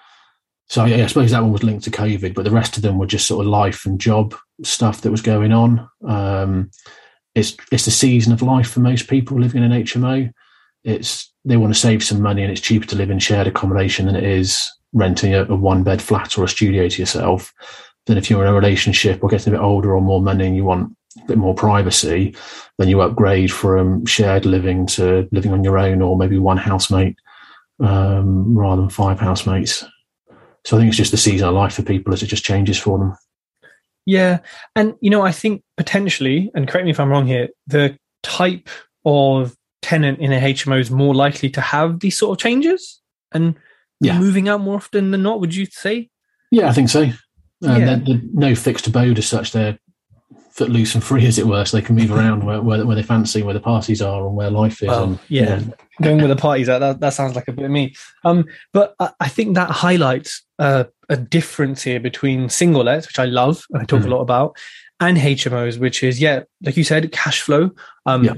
[0.69, 3.07] So I suppose that one was linked to COVID, but the rest of them were
[3.07, 5.88] just sort of life and job stuff that was going on.
[6.07, 6.71] Um,
[7.35, 10.33] it's it's the season of life for most people living in an HMO.
[10.85, 14.07] It's they want to save some money, and it's cheaper to live in shared accommodation
[14.07, 17.53] than it is renting a, a one bed flat or a studio to yourself.
[18.07, 20.57] Than if you're in a relationship or getting a bit older or more money and
[20.57, 22.35] you want a bit more privacy,
[22.79, 27.16] then you upgrade from shared living to living on your own or maybe one housemate
[27.81, 29.85] um, rather than five housemates.
[30.64, 32.79] So I think it's just the season of life for people as it just changes
[32.79, 33.16] for them.
[34.07, 34.38] Yeah,
[34.75, 38.68] and you know, I think potentially, and correct me if I'm wrong here, the type
[39.05, 43.01] of tenant in a HMO is more likely to have these sort of changes
[43.33, 43.57] and
[44.01, 44.18] Yeah.
[44.18, 45.40] moving out more often than not.
[45.40, 46.11] Would you say?
[46.51, 47.03] Yeah, I think so.
[47.03, 47.12] Um,
[47.61, 47.79] Yeah.
[47.79, 49.53] they're, they're no fixed abode as such.
[49.53, 49.79] They're
[50.53, 53.03] footloose and free, as it were, so they can move around where, where, where they
[53.03, 54.88] fancy, where the parties are, and where life is.
[54.88, 55.61] Well, and, yeah.
[56.01, 58.95] going with the parties that, that that sounds like a bit of me um but
[58.99, 63.62] i, I think that highlights uh, a difference here between single lets which i love
[63.71, 64.07] and i talk Mm.
[64.07, 64.57] a lot about
[65.01, 67.71] and hmos which is yeah like you said cash flow
[68.07, 68.35] um Yeah.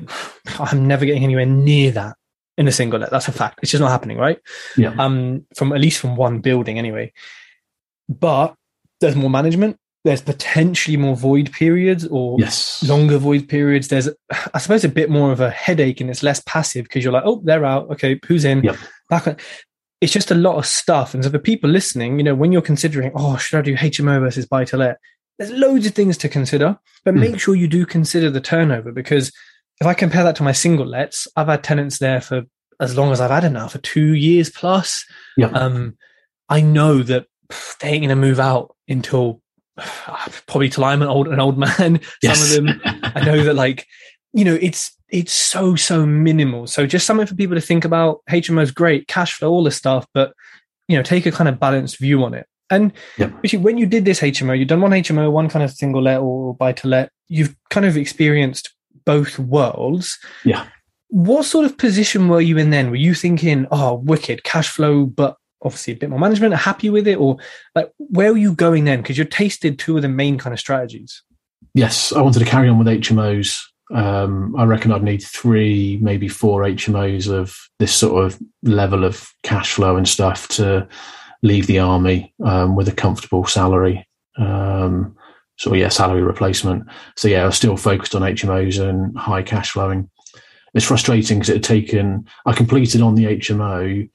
[0.59, 2.17] i'm never getting anywhere near that
[2.59, 4.41] in a single let that's a fact it's just not happening right
[4.77, 4.95] Yeah.
[4.99, 7.13] um from at least from one building anyway
[8.09, 8.55] but
[9.01, 12.83] there's more management there's potentially more void periods or Yes.
[12.87, 13.89] longer void periods.
[13.89, 14.09] There's,
[14.53, 17.23] I suppose, a bit more of a headache and it's less passive because you're like,
[17.25, 17.91] oh, they're out.
[17.93, 18.63] Okay, who's in?
[18.63, 18.77] Yep.
[19.09, 19.37] Back on.
[20.03, 21.15] It's just a lot of stuff.
[21.15, 24.21] And so for people listening, you know, when you're considering, oh, should I do HMO
[24.21, 24.99] versus buy to let?
[25.39, 27.21] There's loads of things to consider, but Mm.
[27.21, 29.33] make sure you do consider the turnover because
[29.81, 32.43] if I compare that to my single lets, I've had tenants there for
[32.79, 35.05] as long as I've had it now for two years plus.
[35.39, 35.47] Yeah.
[35.47, 35.97] Um,
[36.51, 37.27] I know that
[37.81, 39.41] they ain't going to move out until
[40.47, 42.01] probably till I'm an old an old man.
[42.23, 42.39] Yes.
[42.55, 43.87] Some of them, I know that like
[44.33, 46.67] you know it's it's so so minimal.
[46.67, 48.21] So just something for people to think about.
[48.31, 50.33] HMO's great, cash flow, all this stuff, but
[50.89, 52.47] you know take a kind of balanced view on it.
[52.71, 53.33] And Yep.
[53.45, 56.21] actually, when you did this HMO, you've done one HMO, one kind of single let
[56.21, 57.11] or buy to let.
[57.29, 60.19] You've kind of experienced both worlds.
[60.45, 60.67] Yeah.
[61.09, 62.91] What sort of position were you in then?
[62.91, 66.91] Were you thinking, oh, wicked cash flow, but obviously a bit more management, are happy
[66.91, 67.17] with it?
[67.17, 67.39] Or
[67.75, 69.01] like, where were you going then?
[69.01, 71.23] Because you tasted two of the main kind of strategies.
[71.75, 73.61] Yes, I wanted to carry on with HMOs.
[73.93, 79.29] Um, I reckon I'd need three, maybe four HMOs of this sort of level of
[79.43, 80.89] cash flow and stuff to
[81.43, 84.07] leave the army um, with a comfortable salary.
[84.39, 85.17] Um,
[85.57, 86.85] so yeah, salary replacement.
[87.17, 90.11] So yeah, I was still focused on HMOs and high cash flowing.
[90.75, 92.27] It's frustrating because it had taken.
[92.47, 94.09] I completed on the HMO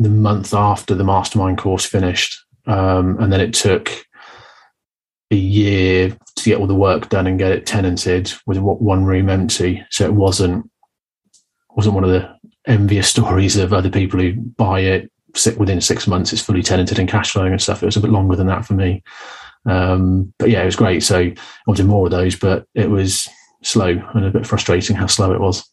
[0.00, 3.90] the month after the mastermind course finished, um, and then it took
[5.30, 9.28] a year to get all the work done and get it tenanted with one room
[9.28, 9.84] empty.
[9.90, 10.68] So it wasn't
[11.76, 12.28] wasn't one of the
[12.66, 16.32] envious stories of other people who buy it sit within six months.
[16.32, 17.82] It's fully tenanted and cash flowing and stuff.
[17.82, 19.04] It was a bit longer than that for me.
[19.66, 21.02] Um, but yeah, it was great.
[21.02, 21.30] So
[21.68, 23.28] I'll do more of those, but it was
[23.62, 25.68] slow and a bit frustrating how slow it was.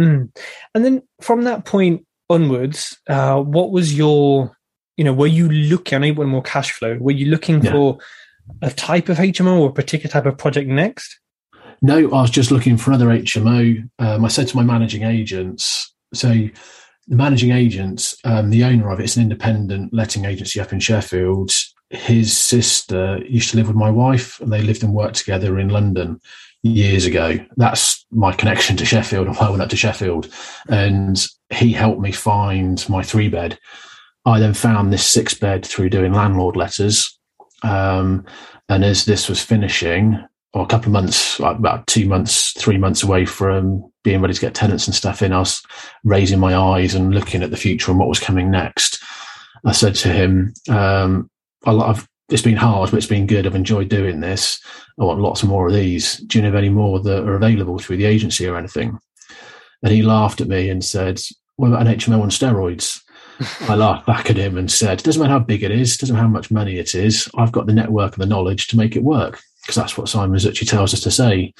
[0.00, 0.34] Mm.
[0.74, 4.56] And then from that point onwards, uh, what was your,
[4.96, 7.62] you know, were you looking, I know you wanted more cash flow, were you looking
[7.62, 7.72] Yeah.
[7.72, 7.98] for
[8.62, 11.18] a type of HMO or a particular type of project next?
[11.80, 13.88] No, I was just looking for another HMO.
[13.98, 19.00] Um, I said to my managing agents, so the managing agents, um, the owner of
[19.00, 21.52] it, it's an independent letting agency up in Sheffield.
[21.90, 25.68] His sister used to live with my wife, and they lived and worked together in
[25.68, 26.20] London
[26.62, 27.38] years ago.
[27.56, 30.28] That's my connection to Sheffield, and why I went up to Sheffield.
[30.68, 33.58] And he helped me find my three bed.
[34.24, 37.18] I then found this six bed through doing landlord letters.
[37.62, 38.26] Um,
[38.68, 43.02] and as this was finishing, or a couple of months, about two months, three months
[43.02, 45.62] away from being ready to get tenants and stuff in, I was
[46.04, 49.02] raising my eyes and looking at the future and what was coming next.
[49.64, 51.30] I said to him, um,
[52.30, 53.46] it's been hard, but it's been good.
[53.46, 54.60] I've enjoyed doing this.
[55.00, 56.16] I want lots more of these.
[56.18, 58.98] Do you know of any more that are available through the agency or anything?
[59.82, 61.20] And he laughed at me and said,
[61.56, 63.02] What about an HMO on steroids?
[63.68, 66.26] I laughed back at him and said, Doesn't matter how big it is, doesn't matter
[66.26, 69.04] how much money it is, I've got the network and the knowledge to make it
[69.04, 69.40] work.
[69.62, 71.52] Because that's what Simon Zutshi tells us to say.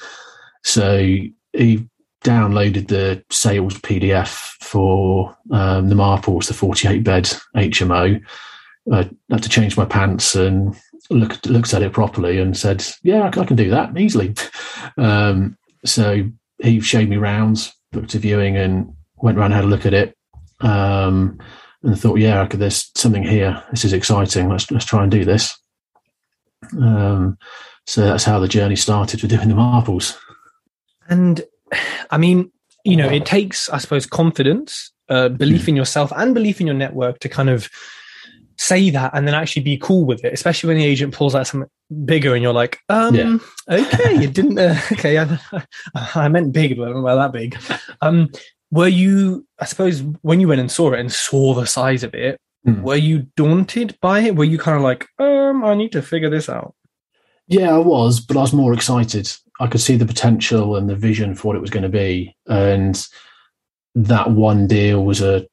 [0.63, 0.97] So
[1.53, 1.87] he
[2.23, 8.21] downloaded the sales PDF for um, the Marples, the 48 bed HMO.
[8.91, 10.75] I had to change my pants and
[11.09, 14.33] looked looked at it properly and said, "Yeah, I, can do that easily."
[14.97, 16.29] Um, so
[16.61, 19.93] he showed me rounds, booked a viewing, and went around and had a look at
[19.93, 20.15] it.
[20.61, 21.39] Um,
[21.83, 23.63] and thought, yeah, okay, there's something here.
[23.71, 24.49] This is exciting.
[24.49, 25.57] Let's let's try and do this.
[26.73, 27.37] Um,
[27.87, 30.17] so that's how the journey started for doing the Marples.
[31.09, 31.41] And
[32.11, 32.51] I mean,
[32.83, 36.75] you know, it takes, I suppose, confidence, uh, belief in yourself, and belief in your
[36.75, 37.69] network to kind of
[38.57, 41.47] say that and then actually be cool with it, especially when the agent pulls out
[41.47, 41.69] something
[42.05, 43.37] bigger and you're like, um, yeah.
[43.69, 45.65] okay, you didn't, uh, okay, I,
[46.15, 47.57] I, meant big, but well, that big.
[48.01, 48.29] Um,
[48.71, 52.13] were you, I suppose, when you went and saw it and saw the size of
[52.13, 52.81] it, mm.
[52.81, 54.35] were you daunted by it?
[54.35, 56.75] Were you kind of like, um, I need to figure this out?
[57.47, 59.31] Yeah, I was, but I was more excited.
[59.59, 62.35] I could see the potential and the vision for what it was going to be.
[62.47, 63.05] And
[63.95, 65.47] that one deal was a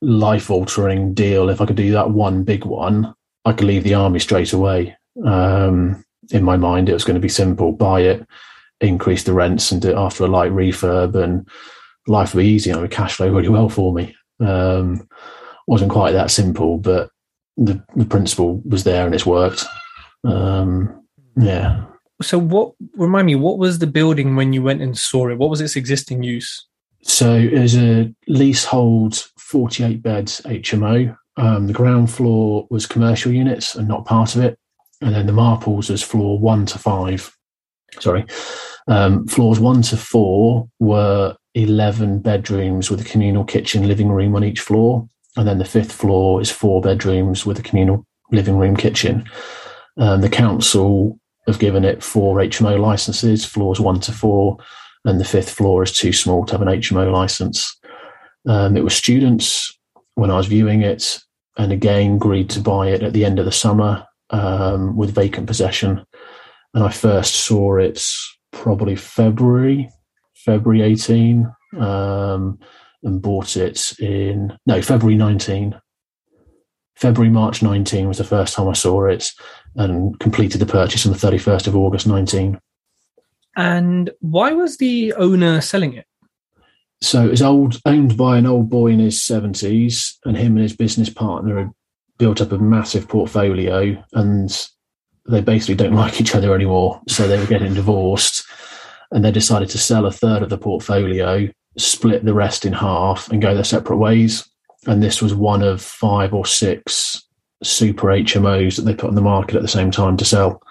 [0.00, 1.50] life altering deal.
[1.50, 4.95] If I could do that one big one, I could leave the army straight away.
[5.24, 8.26] Um, in my mind, it was going to be simple buy it,
[8.80, 11.48] increase the rents, and do it after a light refurb, and
[12.06, 12.72] life would be easy.
[12.72, 14.14] I would cash flow really well for me.
[14.40, 15.08] Um,
[15.66, 17.10] wasn't quite that simple, but
[17.56, 19.64] the, the principle was there and it's worked.
[20.24, 21.04] Um,
[21.36, 21.84] yeah.
[22.22, 23.34] So, what remind me?
[23.34, 25.38] What was the building when you went and saw it?
[25.38, 26.66] What was its existing use?
[27.02, 31.16] So, it was a leasehold 48 beds HMO.
[31.36, 34.58] Um, the ground floor was commercial units and not part of it.
[35.00, 37.34] And then the Marples was floor one to five.
[38.00, 38.24] Sorry.
[38.88, 44.44] Um, floors one to four were 11 bedrooms with a communal kitchen, living room on
[44.44, 45.08] each floor.
[45.36, 49.28] And then the fifth floor is four bedrooms with a communal living room kitchen.
[49.98, 54.58] Um, the council have given it four HMO licenses, floors one to four,
[55.04, 57.76] and the fifth floor is too small to have an HMO license.
[58.46, 59.72] Um, it was students
[60.14, 61.20] when I was viewing it,
[61.56, 65.46] and again agreed to buy it at the end of the summer um, with vacant
[65.46, 66.04] possession.
[66.74, 68.04] And I first saw it
[68.52, 69.90] probably February,
[70.34, 72.58] February 18, um,
[73.02, 75.78] and bought it in no February 19.
[76.96, 79.30] February, March 19 was the first time I saw it
[79.74, 82.58] and completed the purchase on the 31st of August 19.
[83.54, 86.06] And why was the owner selling it?
[87.02, 90.62] So it was old, owned by an old boy in his 70s, and him and
[90.62, 91.70] his business partner had
[92.18, 94.68] built up a massive portfolio, and
[95.28, 97.00] they basically don't like each other anymore.
[97.08, 98.44] So they were getting divorced,
[99.10, 103.30] and they decided to sell a third of the portfolio, split the rest in half,
[103.30, 104.48] and go their separate ways.
[104.86, 107.22] And this was one of five or six
[107.62, 110.62] super HMOs that they put on the market at the same time to sell.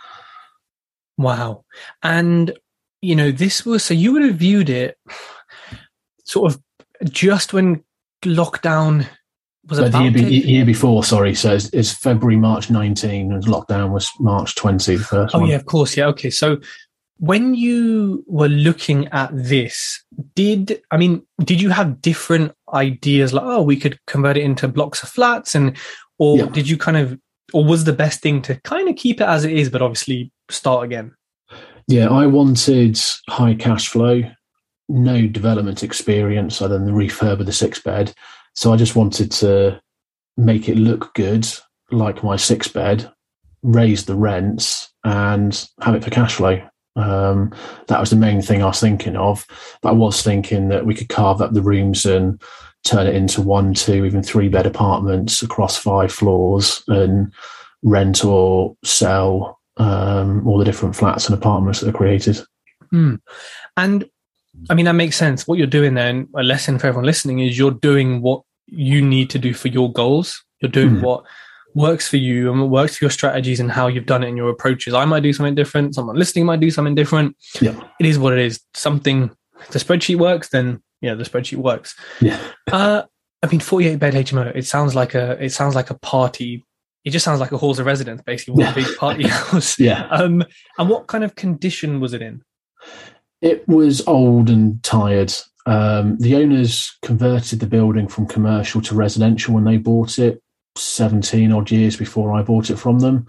[1.17, 1.63] Wow.
[2.03, 2.58] And,
[3.01, 4.97] you know, this was so you would have viewed it
[6.25, 6.62] sort of
[7.10, 7.84] just when
[8.23, 9.08] lockdown
[9.67, 11.34] was about the year, be, year, before, sorry.
[11.36, 15.49] So it's, it's, February, March 19, and lockdown was March 20, the first Oh, one.
[15.49, 15.97] yeah, of course.
[15.97, 16.08] Yeah.
[16.08, 16.30] Okay.
[16.30, 16.58] So
[17.17, 20.04] when you were looking at this,
[20.36, 24.67] did, I mean, did you have different ideas like, oh, we could convert it into
[24.67, 25.75] blocks of flats and
[26.17, 26.45] or yeah.
[26.45, 27.19] did you kind of
[27.54, 30.32] or was the best thing to kind of keep it as it is but obviously
[30.49, 31.13] start again
[31.88, 32.99] yeah i wanted
[33.30, 34.21] high cash flow
[34.88, 38.13] no development experience other than the refurb of the six bed
[38.55, 39.79] so i just wanted to
[40.37, 41.47] make it look good
[41.91, 43.09] like my six bed
[43.63, 46.61] raise the rents and have it for cash flow
[46.95, 47.53] um,
[47.88, 49.45] that was the main thing I was thinking of.
[49.82, 52.41] But I was thinking that we could carve up the rooms and
[52.84, 57.34] turn it into one, two, even three bed apartments across five floors and
[57.84, 62.39] rent or sell um, all the different flats and apartments that are created.
[62.93, 63.19] Mm.
[63.75, 64.05] And
[64.70, 65.47] I mean, that makes sense.
[65.47, 69.30] What you're doing then, a lesson for everyone listening is you're doing what you need
[69.32, 70.43] to do for your goals.
[70.62, 71.01] You're doing mm.
[71.01, 71.24] what
[71.76, 74.38] works for you and what works for your strategies and how you've done it in
[74.38, 74.93] your approaches.
[74.93, 75.95] I might do something different.
[75.95, 77.36] Someone listening might do something different.
[77.62, 77.80] Yeah.
[77.99, 78.62] It is what it is.
[78.74, 79.30] Something,
[79.72, 81.95] the spreadsheet works, then you know the spreadsheet works.
[82.22, 82.39] Yeah.
[82.72, 83.03] uh,
[83.43, 84.56] I mean, 48 bed HMO.
[84.56, 86.64] It sounds like a it sounds like a party
[87.06, 89.80] it just sounds like a halls of residence, basically one big party house.
[89.80, 90.08] Yeah.
[90.08, 90.43] Um,
[90.80, 92.41] and what kind of condition was it in?
[93.45, 95.31] It was old and tired.
[95.67, 100.41] Um, the owners converted the building from commercial to residential when they bought it
[100.77, 103.27] 17 odd years before I bought it from them.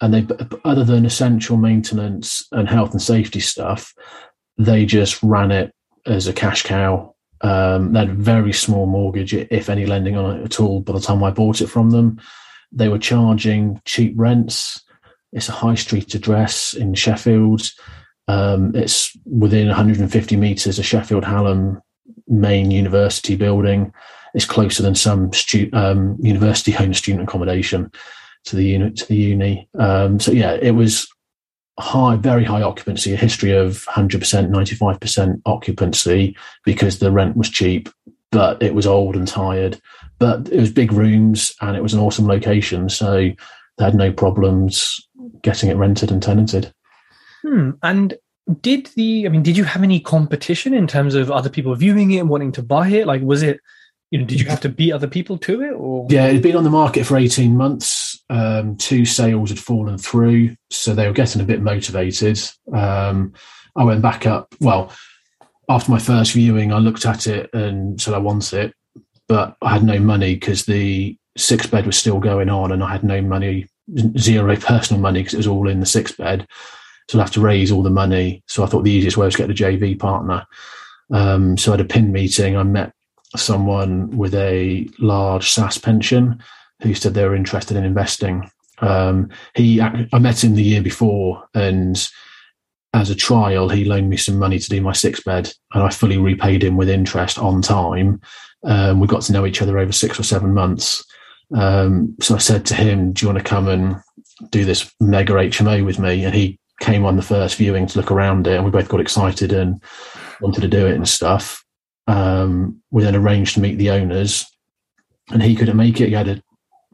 [0.00, 0.26] And they,
[0.64, 3.92] other than essential maintenance and health and safety stuff,
[4.56, 5.74] they just ran it
[6.06, 7.14] as a cash cow.
[7.42, 10.94] Um, they had a very small mortgage, if any lending on it at all, by
[10.94, 12.18] the time I bought it from them.
[12.72, 14.82] They were charging cheap rents.
[15.34, 17.70] It's a high street address in Sheffield.
[18.30, 21.82] Um, it's within 150 metres of Sheffield Hallam
[22.28, 23.92] main university building.
[24.34, 27.90] It's closer than some stu- um, university home student accommodation
[28.44, 29.68] to the unit to the uni.
[29.76, 31.08] Um, so yeah, it was
[31.80, 37.88] high, very high occupancy, a history of 100%, 95% occupancy because the rent was cheap,
[38.30, 39.80] but it was old and tired.
[40.20, 42.88] But it was big rooms and it was an awesome location.
[42.90, 43.30] So
[43.78, 45.00] they had no problems
[45.42, 46.72] getting it rented and tenanted.
[47.42, 47.70] Hmm.
[47.82, 48.14] And
[48.60, 52.10] did the, I mean, did you have any competition in terms of other people viewing
[52.10, 53.06] it and wanting to buy it?
[53.06, 53.60] Like, was it,
[54.10, 56.06] you know, did you have to beat other people to it or?
[56.10, 58.22] Yeah, it had been on the market for 18 months.
[58.28, 62.40] Um, two sales had fallen through, so they were getting a bit motivated.
[62.72, 63.34] Um,
[63.76, 64.52] I went back up.
[64.60, 64.92] Well,
[65.68, 68.74] after my first viewing, I looked at it and said I want it,
[69.28, 72.90] but I had no money because the six bed was still going on, and I
[72.90, 73.66] had no money,
[74.18, 76.48] zero personal money because it was all in the six bed.
[77.10, 78.40] So I'd have to raise all the money.
[78.46, 80.46] So I thought the easiest way was to get a JV partner.
[81.12, 82.56] Um, so I had a PIN meeting.
[82.56, 82.92] I met
[83.34, 86.40] someone with a large SSAS pension
[86.82, 88.48] who said they were interested in investing.
[88.78, 92.08] Um, he, I met him the year before, and
[92.94, 95.90] as a trial, he loaned me some money to do my six bed, and I
[95.90, 98.20] fully repaid him with interest on time.
[98.62, 101.04] Um, we got to know each other over six or seven months.
[101.56, 103.96] Um, so I said to him, "Do you want to come and
[104.50, 108.10] do this mega HMO with me?" And he came on the first viewing to look
[108.10, 109.80] around it, and we both got excited and
[110.40, 111.64] wanted to do it and stuff.
[112.06, 114.44] Um, we then arranged to meet the owners,
[115.30, 116.08] and he couldn't make it.
[116.08, 116.42] He had a,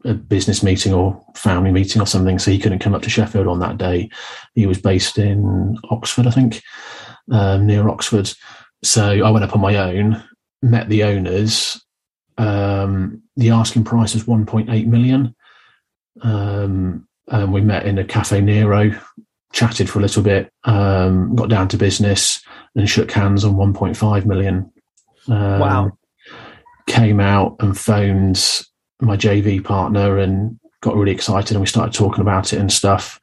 [0.05, 3.47] a, business meeting or family meeting or something, so he couldn't come up to Sheffield
[3.47, 4.09] on that day.
[4.53, 6.61] He was based in Oxford, I think,
[7.31, 8.31] um, near Oxford.
[8.83, 10.23] So I went up on my own,
[10.61, 11.81] met the owners.
[12.37, 15.35] Um, the asking price was 1.8 million.
[16.21, 18.91] Um, and we met in a Caffè Nero,
[19.53, 22.41] chatted for a little bit, um, got down to business,
[22.75, 24.71] and shook hands on 1.5 million.
[25.27, 25.97] Um, wow.
[26.87, 28.63] Came out and phoned
[29.01, 33.19] my JV partner and got really excited and we started talking about it and stuff.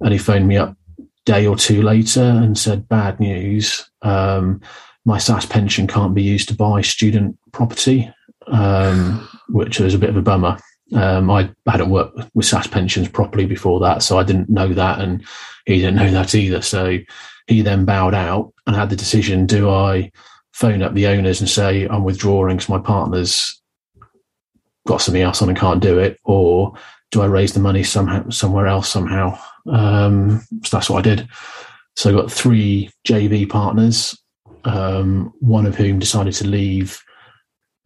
[0.00, 0.76] And he phoned me up
[1.24, 3.88] day or two later and said, bad news.
[4.02, 4.60] Um,
[5.04, 8.10] my SSAS pension can't be used to buy student property,
[8.46, 10.58] um, which was a bit of a bummer.
[10.94, 15.00] Um, I hadn't worked with SSAS pensions properly before that, so I didn't know that,
[15.00, 15.24] and
[15.66, 16.62] he didn't know that either.
[16.62, 16.98] So
[17.46, 20.12] he then bowed out and had the decision: do I
[20.52, 23.60] phone up the owners and say I'm withdrawing because my partner's
[24.86, 26.74] got something else on and can't do it, or
[27.10, 29.38] do I raise the money somehow somewhere else somehow?
[29.66, 31.28] Um, so that's what I did.
[31.96, 34.18] So I got three JV partners,
[34.64, 37.00] um, one of whom decided to leave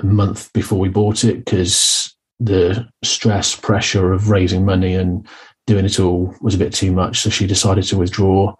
[0.01, 5.27] a month before we bought it because the stress pressure of raising money and
[5.67, 7.21] doing it all was a bit too much.
[7.21, 8.55] So she decided to withdraw.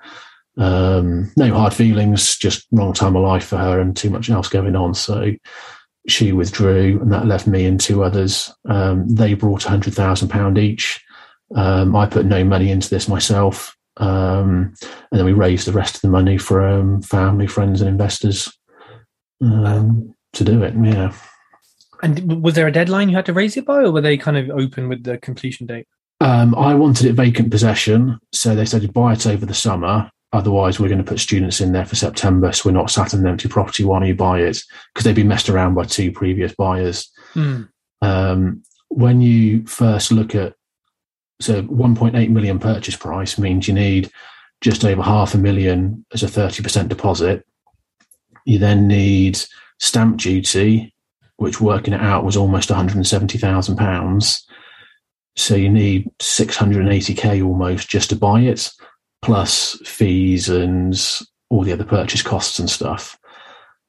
[0.57, 4.49] Um, no hard feelings, just wrong time of life for her and too much else
[4.49, 4.93] going on.
[4.95, 5.33] So
[6.09, 8.53] she withdrew, and that left me and two others.
[8.69, 11.01] Um, they brought a hundred thousand pound each.
[11.55, 15.97] Um, I put no money into this myself, um, and then we raised the rest
[15.97, 18.53] of the money from family, friends, and investors
[19.43, 20.75] um, to do it.
[20.75, 21.13] Yeah.
[22.03, 24.37] And was there a deadline you had to raise it by, or were they kind
[24.37, 25.87] of open with the completion date?
[26.21, 30.11] Um, I wanted it vacant possession, so they said to buy it over the summer.
[30.33, 33.21] Otherwise, we're going to put students in there for September, so we're not sat in
[33.21, 36.55] an empty property while you buy it because they've been messed around by two previous
[36.55, 37.11] buyers.
[37.35, 37.69] Mm.
[38.03, 40.55] Um, when you first look at
[41.41, 44.11] so 1.8 million purchase price means you need
[44.61, 47.47] just over half a million as a 30% deposit.
[48.45, 49.39] You then need
[49.79, 50.93] stamp duty,
[51.39, 54.45] which working it out was almost 170,000 pounds.
[55.37, 58.71] So you need 680k almost just to buy it
[59.23, 60.95] plus fees and
[61.49, 63.19] all the other purchase costs and stuff.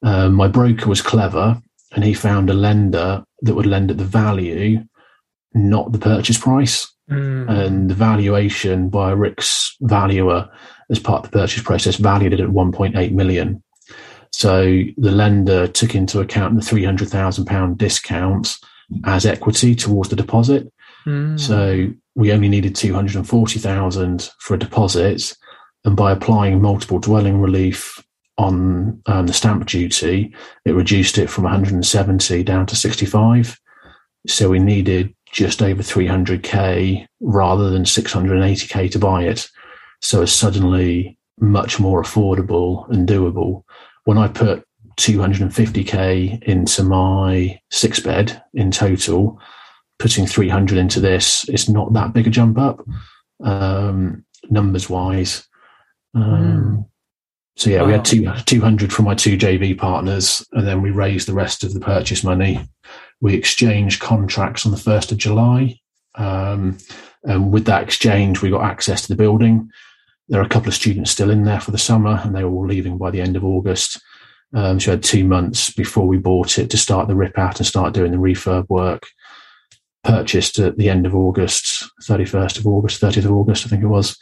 [0.04, 1.62] Um, my broker was clever
[1.94, 4.84] and he found a lender that would lend at the value,
[5.54, 6.88] not the purchase price.
[7.10, 7.50] Mm.
[7.50, 10.48] And the valuation by RICS valuer
[10.92, 13.64] as part of the purchase process valued it at 1.8 million.
[14.32, 18.56] So the lender took into account the £300,000 discount
[19.06, 20.72] as equity towards the deposit.
[21.06, 21.40] Mm.
[21.40, 25.36] So we only needed 240,000 for a deposit.
[25.86, 28.04] And by applying multiple dwelling relief
[28.38, 30.34] on um, the stamp duty,
[30.66, 33.60] it reduced it from 170 down to 65.
[34.28, 39.50] So we needed just over 300k rather than 680k to buy it.
[40.02, 43.64] So it's suddenly much more affordable and doable.
[44.06, 44.66] When I put
[45.00, 49.40] 250k into my six bed in total,
[49.98, 52.86] putting 300 into this, it's not that big a jump up
[53.44, 55.48] um, numbers wise.
[56.16, 56.86] Um, mm.
[57.56, 57.88] So yeah, wow.
[57.88, 61.64] we had two, 200 from my two JV partners, and then we raised the rest
[61.64, 62.66] of the purchase money.
[63.22, 65.78] We exchanged contracts on the 1st of July.
[66.16, 66.78] Um,
[67.24, 69.70] and with that exchange, we got access to the building.
[70.30, 72.52] There are a couple of students still in there for the summer, and they were
[72.52, 74.00] all leaving by the end of August.
[74.54, 77.60] Um, so we had two months before we bought it to start the rip out
[77.60, 79.08] and start doing the refurb work.
[80.04, 83.88] Purchased at the end of August, 31st of August, 30th of August, I think it
[83.88, 84.18] was.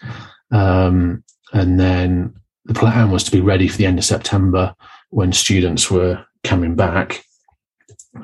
[0.51, 2.33] Um, and then
[2.65, 4.75] the plan was to be ready for the end of September
[5.09, 7.23] when students were coming back.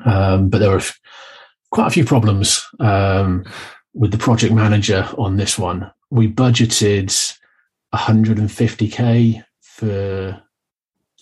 [0.04, 0.82] Um, but there were
[1.70, 3.44] quite a few problems um,
[3.94, 5.90] with the project manager on this one.
[6.10, 7.36] We budgeted
[7.96, 10.42] 150k for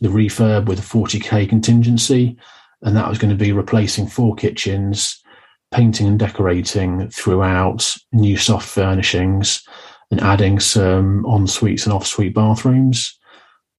[0.00, 2.36] the refurb with a 40k contingency,
[2.82, 5.22] and that was going to be replacing four kitchens,
[5.70, 9.62] painting and decorating throughout, new soft furnishings,
[10.10, 13.18] and adding some en suites and off suite bathrooms.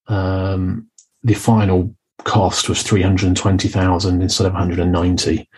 [0.07, 0.87] Um,
[1.23, 5.49] the final cost was 320,000 instead of 190.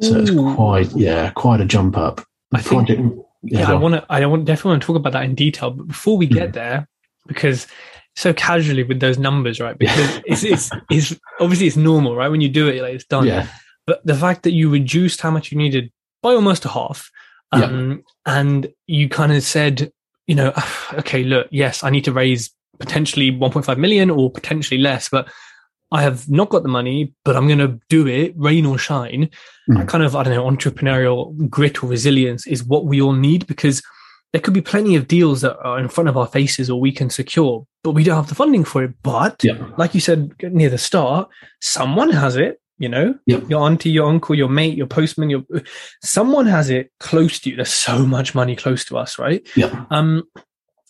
[0.00, 0.20] So Ooh.
[0.20, 2.22] it's quite, yeah, quite a jump up.
[2.52, 5.12] I think, project, yeah, yeah I want to, I want definitely want to talk about
[5.14, 5.70] that in detail.
[5.70, 6.54] But before we get mm.
[6.54, 6.88] there,
[7.26, 7.66] because
[8.14, 9.76] so casually with those numbers, right?
[9.76, 12.28] Because it's, it's, it's obviously it's normal, right?
[12.28, 13.26] When you do it, like it's done.
[13.26, 13.46] Yeah.
[13.86, 15.90] But the fact that you reduced how much you needed
[16.22, 17.10] by almost a half,
[17.50, 17.90] um,
[18.26, 18.38] yeah.
[18.38, 19.92] and you kind of said,
[20.26, 20.52] you know,
[20.94, 25.28] okay, look, yes, I need to raise potentially 1.5 million or potentially less, but
[25.92, 29.28] I have not got the money, but I'm going to do it, rain or shine.
[29.68, 29.78] Mm.
[29.78, 33.46] That kind of, I don't know, entrepreneurial grit or resilience is what we all need
[33.46, 33.82] because
[34.32, 36.92] there could be plenty of deals that are in front of our faces or we
[36.92, 38.94] can secure, but we don't have the funding for it.
[39.02, 39.68] But yeah.
[39.76, 41.28] like you said near the start,
[41.60, 42.58] someone has it.
[42.78, 45.44] You know, your auntie, your uncle, your mate, your postman, your
[46.02, 47.54] someone has it close to you.
[47.54, 49.46] There's so much money close to us, right?
[49.54, 49.84] Yeah.
[49.90, 50.24] Um,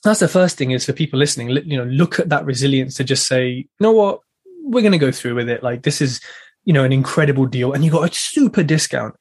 [0.02, 1.50] that's the first thing is for people listening.
[1.50, 4.20] You know, look at that resilience to just say, you know what,
[4.62, 5.62] we're going to go through with it.
[5.62, 6.20] Like this is,
[6.64, 9.14] you know, an incredible deal, and you got a super discount.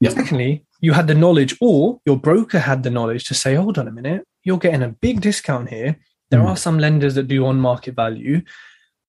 [0.00, 0.10] Yeah.
[0.10, 3.88] Secondly, you had the knowledge or your broker had the knowledge to say, hold on
[3.88, 5.96] a minute, you're getting a big discount here.
[6.30, 6.48] There mm.
[6.48, 8.42] are some lenders that do on market value.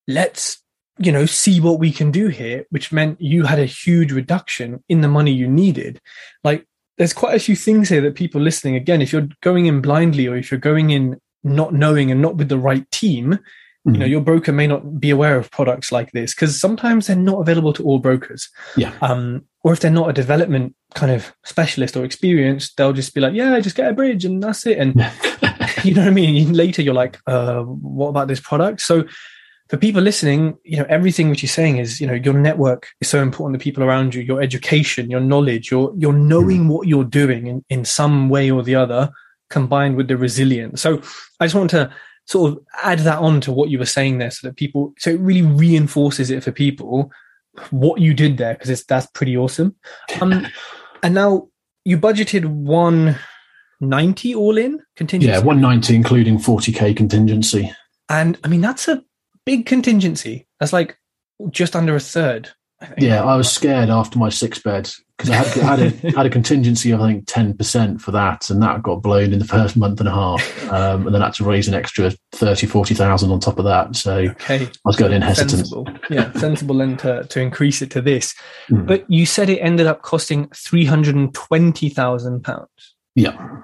[0.08, 0.64] Let's,
[0.98, 4.84] you know, see what we can do here, which meant you had a huge reduction
[4.88, 6.00] in the money you needed.
[6.44, 6.66] Like
[6.98, 10.28] there's quite a few things here that people listening, again, if you're going in blindly
[10.28, 13.40] or if you're going in not knowing and not with the right team,
[13.86, 14.12] you know mm-hmm.
[14.12, 17.72] your broker may not be aware of products like this because sometimes they're not available
[17.74, 18.50] to all brokers.
[18.76, 18.94] Yeah.
[19.02, 23.22] Um or if they're not a development kind of specialist or experienced they'll just be
[23.22, 24.80] like yeah just get a bridge and that's it.
[24.80, 24.96] And
[25.84, 26.54] you know what i mean?
[26.54, 28.82] Later you're like uh what about this product?
[28.82, 29.06] So
[29.70, 33.08] for people listening you know everything which you're saying is you know your network is
[33.08, 36.68] so important to people around you your education your knowledge your you're knowing mm.
[36.68, 39.10] what you're doing in, in some way or the other
[39.50, 40.82] combined with the resilience.
[40.82, 41.02] So
[41.40, 41.92] i just want to
[42.26, 45.12] sort of add that on to what you were saying there so that people so
[45.12, 47.12] it really reinforces it for people
[47.70, 49.76] what you did there because that's pretty awesome.
[50.22, 50.48] Um
[51.04, 51.48] and now
[51.84, 55.32] you budgeted 190 all in contingency?
[55.32, 57.72] Yeah 190 including 40k contingency.
[58.10, 59.04] And i mean that's a
[59.46, 60.48] big contingency.
[60.60, 60.98] That's like
[61.52, 62.50] just under a third
[62.92, 66.26] I yeah i was scared after my six bed because I had, had, a, had
[66.26, 69.46] a contingency of I think ten percent for that, and that got blown in the
[69.46, 72.68] first month and a half, um, and then I had to raise an extra 30,
[72.68, 73.96] 40,000 on top of that.
[73.96, 74.66] So okay.
[74.66, 75.52] I was going in hesitant.
[75.52, 75.88] Sensible.
[76.10, 78.36] Yeah, sensible then to, to increase it to this.
[78.70, 78.88] Mm.
[78.88, 82.96] But you said it ended up costing three hundred and twenty thousand pounds.
[83.16, 83.62] Yeah.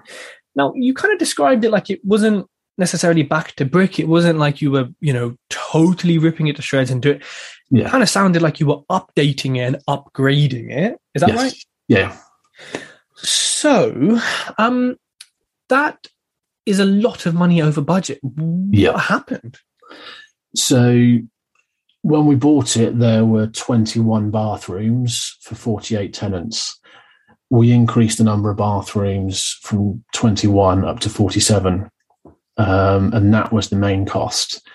[0.56, 2.48] Now you kind of described it like it wasn't
[2.78, 4.00] necessarily back to brick.
[4.00, 7.24] It wasn't like you were, you know, totally ripping it to shreds and do it.
[7.72, 7.90] Yeah.
[7.90, 10.98] Kind of sounded like you were updating it and upgrading it.
[11.16, 11.38] Is that yes.
[11.38, 11.66] right?
[11.88, 12.18] Yeah.
[13.16, 14.20] So,
[14.58, 14.98] um,
[15.70, 16.08] that
[16.66, 18.20] is a lot of money over budget.
[18.70, 18.92] Yeah.
[18.92, 19.58] What happened?
[20.56, 21.20] So,
[22.02, 26.80] when we bought it, there were 21 bathrooms for 48 tenants.
[27.50, 31.90] We increased the number of bathrooms from 21 up to 47
[32.58, 34.68] um, and that was the main cost.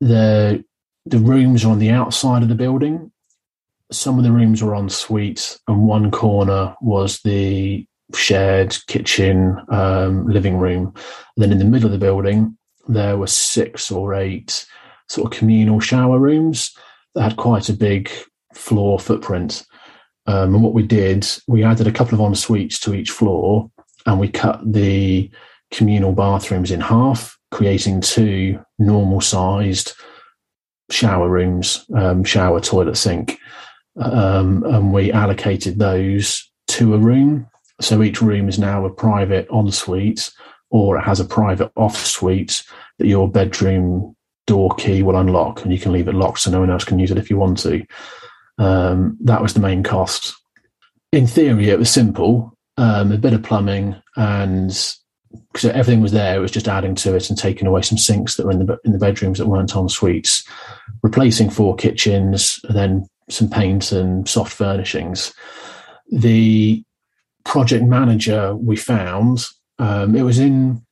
[0.00, 0.64] The
[1.06, 3.10] the rooms are on the outside of the building.
[3.90, 10.26] Some of the rooms were en suite, and one corner was the shared kitchen, um,
[10.26, 10.94] living room.
[11.36, 12.56] And then in the middle of the building,
[12.88, 14.66] there were six or eight
[15.08, 16.74] sort of communal shower rooms
[17.14, 18.10] that had quite a big
[18.54, 19.64] floor footprint.
[20.26, 23.70] Um, and what we did, we added a couple of en suites to each floor
[24.06, 25.30] and we cut the
[25.70, 29.94] communal bathrooms in half, creating two normal sized
[30.90, 33.38] shower rooms, um, shower, toilet, sink.
[34.00, 37.46] Um, and we allocated those to a room.
[37.80, 40.30] So each room is now a private ensuite
[40.70, 42.62] or it has a private off suite
[42.98, 44.16] that your bedroom
[44.46, 46.98] door key will unlock and you can leave it locked so no one else can
[46.98, 47.84] use it if you want to.
[48.58, 50.34] Um, that was the main cost.
[51.12, 54.94] In theory, it was simple, um, a bit of plumbing and
[55.52, 58.36] because everything was there, it was just adding to it and taking away some sinks
[58.36, 60.44] that were in the in the bedrooms that weren't en suites,
[61.02, 65.32] replacing four kitchens, and then some paint and soft furnishings.
[66.10, 66.82] The
[67.44, 69.44] project manager we found,
[69.78, 70.84] um, it was in,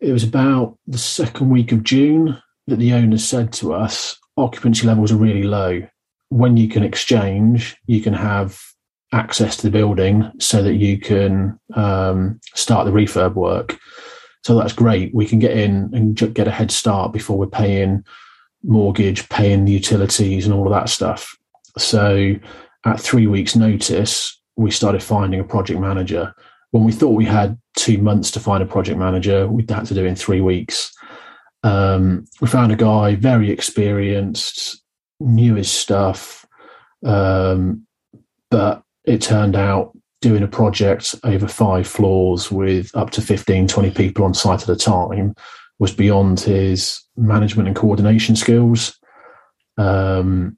[0.00, 4.86] it was about the second week of June that the owners said to us, occupancy
[4.86, 5.86] levels are really low.
[6.28, 8.60] When you can exchange, you can have
[9.12, 13.78] access to the building so that you can um, start the refurb work.
[14.44, 15.14] So that's great.
[15.14, 18.04] We can get in and get a head start before we're paying
[18.62, 21.36] mortgage, paying the utilities, and all of that stuff.
[21.76, 22.34] So
[22.84, 26.34] at three weeks' notice, we started finding a project manager.
[26.70, 29.94] When we thought we had two months to find a project manager, we had to
[29.94, 30.92] do it in three weeks.
[31.62, 34.82] Um, we found a guy very experienced,
[35.18, 36.46] knew his stuff,
[37.04, 37.86] um,
[38.50, 43.90] but it turned out doing a project over five floors with up to 15, 20
[43.92, 45.34] people on site at a time
[45.78, 48.98] was beyond his management and coordination skills.
[49.78, 50.56] Um,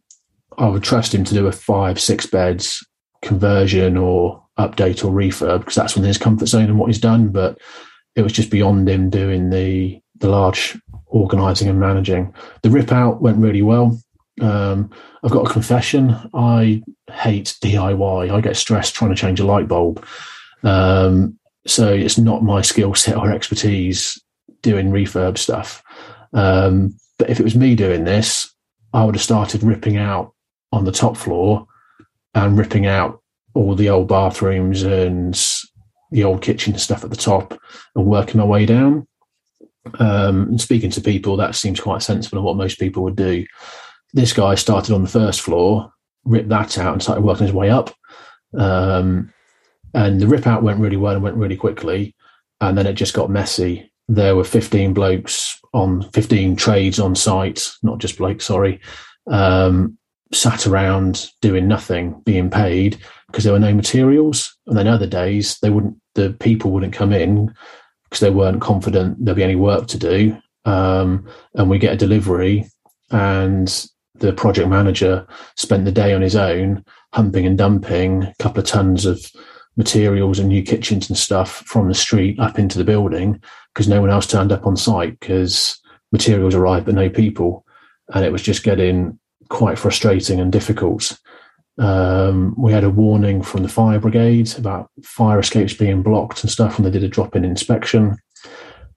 [0.59, 2.85] I would trust him to do a five, six beds
[3.23, 7.29] conversion or update or refurb because that's within his comfort zone and what he's done.
[7.29, 7.59] But
[8.17, 12.35] it was just beyond him doing the the large organising and managing.
[12.63, 13.99] The rip out went really well.
[14.41, 14.91] Um,
[15.23, 16.17] I've got a confession.
[16.35, 16.83] I
[17.13, 18.31] hate DIY.
[18.31, 20.05] I get stressed trying to change a light bulb.
[20.63, 24.21] Um, so it's not my skill set or expertise
[24.63, 25.83] doing refurb stuff.
[26.33, 28.53] Um, but if it was me doing this,
[28.93, 30.35] I would have started ripping out
[30.73, 31.67] on the top floor
[32.35, 33.21] and ripping out
[33.55, 35.39] all the old bathrooms and
[36.11, 37.59] the old kitchen stuff at the top
[37.95, 39.07] and working my way down.
[39.99, 43.45] Um, and speaking to people, that seems quite sensible and what most people would do
[44.13, 45.93] this guy started on the first floor,
[46.25, 47.95] ripped that out, and started working his way up.
[48.57, 49.33] Um,
[49.95, 52.15] and the rip out went really well and went really quickly.
[52.61, 53.91] And then it just got messy.
[54.09, 58.81] There were 15 blokes on 15 trades on site, not just blokes, sorry,
[59.31, 59.99] um,
[60.33, 64.57] sat around doing nothing, being paid because there were no materials.
[64.67, 67.55] And then other days, they wouldn't, the people wouldn't come in
[68.05, 70.37] because they weren't confident there'd be any work to do.
[70.65, 72.67] Um, and we get a delivery
[73.11, 78.61] and the project manager spent the day on his own, humping and dumping a couple
[78.61, 79.25] of tons of
[79.77, 83.41] materials and new kitchens and stuff from the street up into the building
[83.73, 85.81] because no one else turned up on site because
[86.13, 87.65] materials arrived but no people.
[88.13, 91.19] And it was just getting quite frustrating and difficult.
[91.79, 96.51] Um, we had a warning from the fire brigade about fire escapes being blocked and
[96.51, 98.19] stuff when they did a drop in inspection.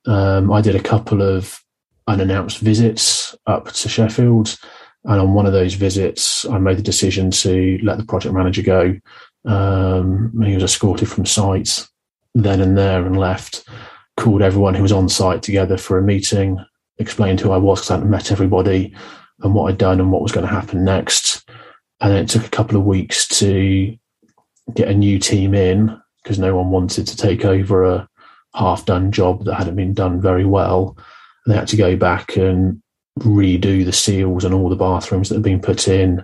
[0.05, 1.59] Um, I did a couple of
[2.07, 4.57] unannounced visits up to Sheffield
[5.05, 8.63] and on one of those visits, I made the decision to let the project manager
[8.63, 8.99] go.
[9.45, 11.87] Um, he was escorted from site
[12.33, 13.67] then and there and left.
[14.17, 16.63] Called everyone who was on site together for a meeting,
[16.97, 18.95] explained who I was because I hadn't met everybody
[19.41, 21.47] and what I'd done and what was going to happen next.
[22.01, 23.95] And then it took a couple of weeks to
[24.73, 28.09] get a new team in because no one wanted to take over a
[28.55, 30.97] half done job that hadn't been done very well.
[31.45, 32.81] And they had to go back and
[33.19, 36.23] redo the seals and all the bathrooms that have been put in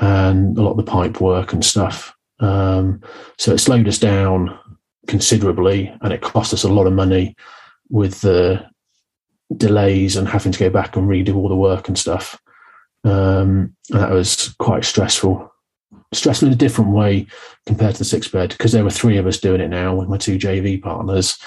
[0.00, 2.14] and a lot of the pipe work and stuff.
[2.40, 3.02] Um,
[3.38, 4.56] so it slowed us down
[5.06, 7.34] considerably and it cost us a lot of money
[7.90, 8.64] with the
[9.56, 12.40] delays and having to go back and redo all the work and stuff.
[13.04, 15.52] Um, and that was quite stressful.
[16.12, 17.26] Stressful in a different way
[17.66, 20.08] compared to the six bed because there were three of us doing it now with
[20.08, 21.38] my two JV partners.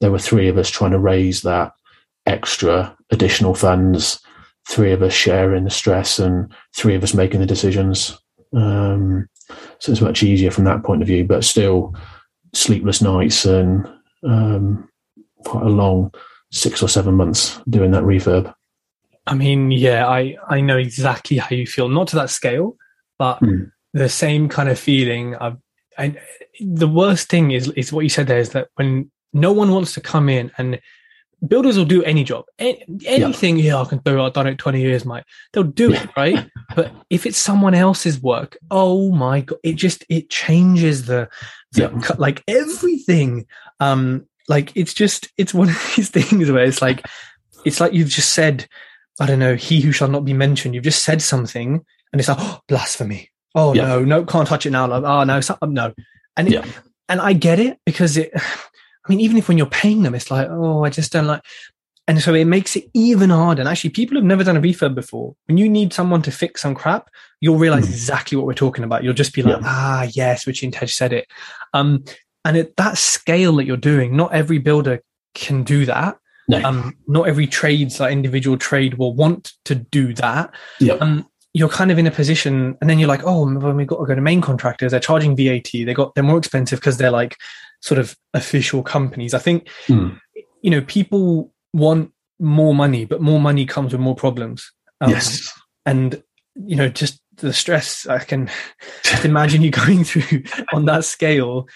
[0.00, 1.72] There were three of us trying to raise that
[2.26, 4.20] extra additional funds
[4.68, 8.18] three of us sharing the stress and three of us making the decisions.
[8.52, 9.28] Um,
[9.78, 11.94] so it's much easier from that point of view, but still
[12.54, 13.86] sleepless nights and
[14.24, 14.88] um,
[15.44, 16.12] quite a long
[16.50, 18.52] six or seven months doing that refurb.
[19.26, 22.76] I mean, yeah, I, I know exactly how you feel, not to that scale,
[23.18, 23.70] but mm.
[23.92, 25.36] the same kind of feeling.
[25.98, 26.18] And
[26.60, 29.94] the worst thing is is what you said there is that when no one wants
[29.94, 30.80] to come in and
[31.46, 32.44] builders will do any job.
[32.58, 35.24] Anything yeah, yeah i can do i've done it 20 years mate.
[35.52, 36.48] They'll do it right?
[36.74, 41.28] But if it's someone else's work oh my god it just it changes the,
[41.72, 42.14] the yeah.
[42.18, 43.46] like everything.
[43.80, 47.06] Um like it's just it's one of these things where it's like
[47.64, 48.68] it's like you've just said
[49.18, 50.74] i don't know he who shall not be mentioned.
[50.74, 53.30] You've just said something and it's like oh, blasphemy.
[53.54, 53.86] Oh yeah.
[53.86, 55.92] no no can't touch it now like, oh no so, no.
[56.38, 56.66] And it,
[57.08, 58.30] and i get it because it
[59.06, 61.42] I mean, even if when you're paying them, it's like, oh, I just don't like.
[62.08, 63.62] And so it makes it even harder.
[63.62, 65.34] And actually, people have never done a refurb before.
[65.46, 67.08] When you need someone to fix some crap,
[67.40, 67.90] you'll realize mm.
[67.90, 69.02] exactly what we're talking about.
[69.02, 69.66] You'll just be like, yeah.
[69.66, 71.26] ah, yes, Richie and Tej said it.
[71.74, 72.04] Um,
[72.44, 75.02] and at that scale that you're doing, not every builder
[75.34, 76.18] can do that.
[76.48, 76.62] No.
[76.62, 80.54] Um, not every trades, like individual trade, will want to do that.
[80.78, 80.94] Yeah.
[80.94, 83.98] Um, you're kind of in a position, and then you're like, oh, when we've got
[83.98, 85.70] to go to main contractors, they're charging VAT.
[85.72, 87.36] They got they're more expensive because they're like
[87.80, 89.34] sort of official companies.
[89.34, 90.18] I think, mm.
[90.62, 94.72] you know, people want more money, but more money comes with more problems.
[95.00, 95.52] Um, yes.
[95.84, 96.22] And,
[96.54, 98.50] you know, just the stress I can
[99.02, 101.68] just imagine you going through on that scale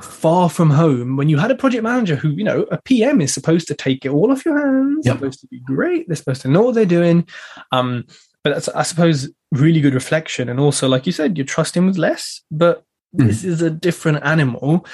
[0.00, 3.32] far from home when you had a project manager who, you know, a PM is
[3.32, 5.16] supposed to take it all off your hands, yep.
[5.16, 7.26] supposed to be great, they're supposed to know what they're doing.
[7.72, 8.04] Um,
[8.42, 10.48] but that's, I suppose, really good reflection.
[10.48, 12.84] And also, like you said, you're trusting with less, but
[13.16, 13.26] mm.
[13.26, 14.86] this is a different animal.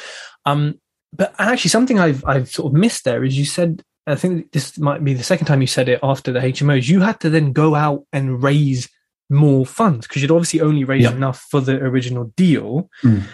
[0.50, 0.80] Um,
[1.12, 4.78] but actually, something I've I've sort of missed there is you said I think this
[4.78, 6.88] might be the second time you said it after the HMOs.
[6.88, 8.88] You had to then go out and raise
[9.30, 11.14] more funds because you'd obviously only raised yep.
[11.14, 12.88] enough for the original deal.
[13.04, 13.24] Mm.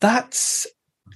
[0.00, 0.66] That's,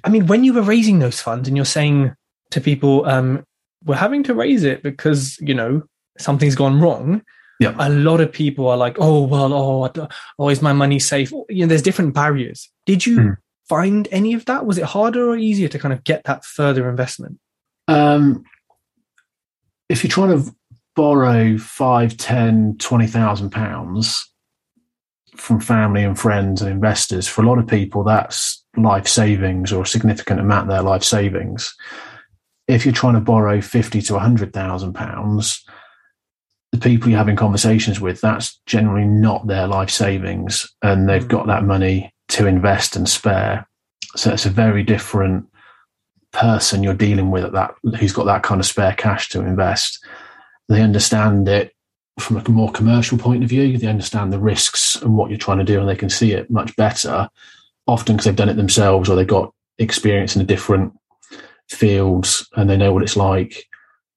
[0.05, 2.15] I mean, when you were raising those funds and you're saying
[2.53, 3.45] to people, um,
[3.85, 5.83] we're having to raise it because you know
[6.19, 7.23] something's gone wrong.
[7.59, 7.75] Yeah.
[7.79, 10.09] A lot of people are like, oh well, oh,
[10.39, 11.31] oh, is my money safe?
[11.31, 12.71] You know, there's different barriers.
[12.87, 13.37] Did you mm
[13.71, 14.67] find any of that?
[14.67, 17.39] Was it harder or easier to kind of get that further investment?
[17.87, 18.43] Um,
[19.89, 20.53] if you're trying to
[20.97, 24.29] borrow five, ten, twenty thousand pounds
[25.37, 29.83] from family and friends and investors, for a lot of people, that's life savings or
[29.83, 31.73] a significant amount of their life savings.
[32.67, 35.65] If you're trying to borrow fifty to a hundred thousand pounds,
[36.73, 41.29] the people you're having conversations with, that's generally not their life savings, and they've mm.
[41.29, 43.67] got that money to invest and spare.
[44.17, 45.47] So it's a very different
[46.33, 50.05] person you're dealing with at that who's got that kind of spare cash to invest.
[50.69, 51.75] They understand it
[52.19, 53.79] from a more commercial point of view.
[53.79, 56.51] They understand the risks and what you're trying to do, and they can see it
[56.51, 57.29] much better.
[57.87, 60.93] Often because they've done it themselves or they've got experience in a different
[61.69, 63.65] fields and they know what it's like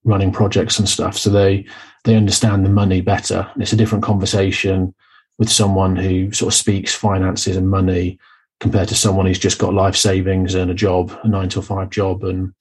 [0.03, 1.17] running projects and stuff.
[1.17, 1.65] So they
[2.03, 3.49] they understand the money better.
[3.57, 4.93] It's a different conversation
[5.39, 8.19] with someone who sort of speaks finances and money
[8.59, 11.89] compared to someone who's just got life savings and a job, a nine to five
[11.89, 12.53] job, and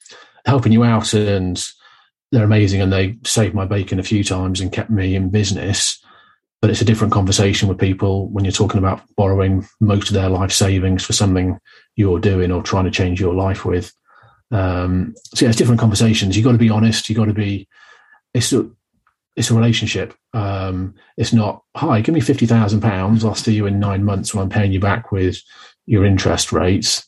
[0.44, 1.14] helping you out.
[1.14, 1.64] And
[2.32, 5.98] they're amazing, and they saved my bacon a few times and kept me in business.
[6.60, 10.28] But it's a different conversation with people when you're talking about borrowing most of their
[10.28, 11.58] life savings for something
[11.96, 13.92] you're doing or trying to change your life with.
[14.52, 16.36] Um, so yeah, it's different conversations.
[16.36, 17.08] You've got to be honest.
[17.08, 17.68] You've got to be.
[18.32, 18.52] It's
[19.36, 20.14] it's a relationship.
[20.34, 23.24] Um, it's not, hi, give me fifty thousand pounds.
[23.24, 25.40] I'll see you in nine months when I'm paying you back with
[25.86, 27.06] your interest rates.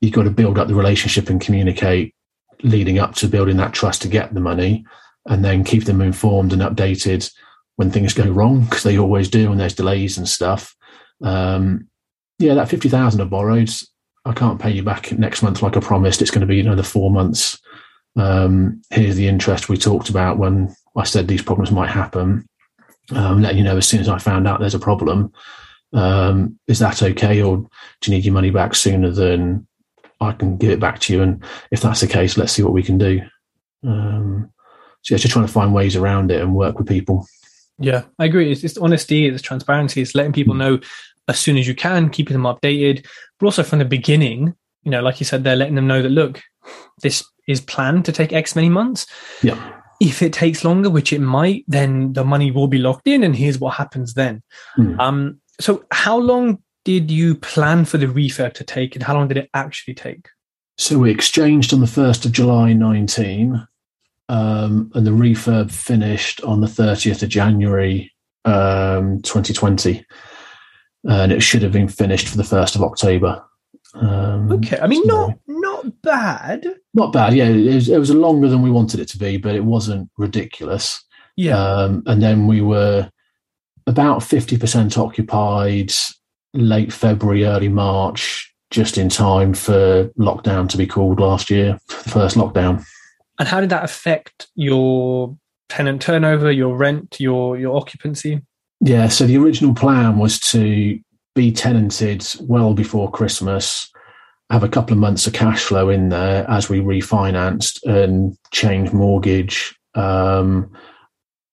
[0.00, 2.14] You've got to build up the relationship and communicate
[2.62, 4.84] leading up to building that trust to get the money
[5.26, 7.30] and then keep them informed and updated
[7.76, 10.74] when things go wrong because they always do and there's delays and stuff.
[11.22, 11.88] Um,
[12.38, 13.70] yeah, that 50,000 I borrowed,
[14.24, 16.22] I can't pay you back next month like I promised.
[16.22, 17.58] It's going to be another four months.
[18.16, 22.46] Um, here's the interest we talked about when I said these problems might happen.
[23.10, 25.32] Um, letting you know as soon as I found out there's a problem.
[25.92, 29.66] Um, is that okay, or do you need your money back sooner than
[30.20, 31.22] I can give it back to you?
[31.22, 33.20] And if that's the case, let's see what we can do.
[33.84, 34.50] Um,
[35.02, 37.26] so yeah, just trying to find ways around it and work with people.
[37.78, 38.50] Yeah, I agree.
[38.50, 40.80] It's, it's honesty, it's transparency, it's letting people know
[41.28, 43.06] as soon as you can, keeping them updated,
[43.38, 44.54] but also from the beginning.
[44.82, 46.42] You know, like you said, they're letting them know that look,
[47.02, 49.06] this is planned to take X many months.
[49.42, 49.80] Yeah.
[50.04, 53.34] If it takes longer, which it might, then the money will be locked in, and
[53.34, 54.42] here's what happens then.
[54.76, 55.00] Mm.
[55.00, 59.28] Um, so, how long did you plan for the refurb to take, and how long
[59.28, 60.28] did it actually take?
[60.76, 63.66] So we exchanged on the first of July nineteen,
[64.28, 68.12] um, and the refurb finished on the thirtieth of January
[68.44, 70.04] um, twenty twenty,
[71.04, 73.42] and it should have been finished for the first of October.
[73.94, 75.38] Um, okay, I mean, so not
[75.84, 76.66] not bad.
[76.94, 77.34] Not bad.
[77.34, 80.10] Yeah, it was, it was longer than we wanted it to be, but it wasn't
[80.18, 81.02] ridiculous.
[81.36, 81.58] Yeah.
[81.58, 83.10] Um, and then we were
[83.86, 85.92] about 50% occupied
[86.54, 88.54] late February, early March.
[88.70, 92.84] just in time for lockdown to be called last year, the first lockdown.
[93.38, 95.36] And how did that affect your
[95.68, 98.42] tenant turnover, your rent, your your occupancy?
[98.80, 100.98] Yeah, so the original plan was to
[101.34, 103.90] be tenanted well before Christmas,
[104.54, 108.92] have a couple of months of cash flow in there as we refinanced and changed
[108.92, 110.72] mortgage um,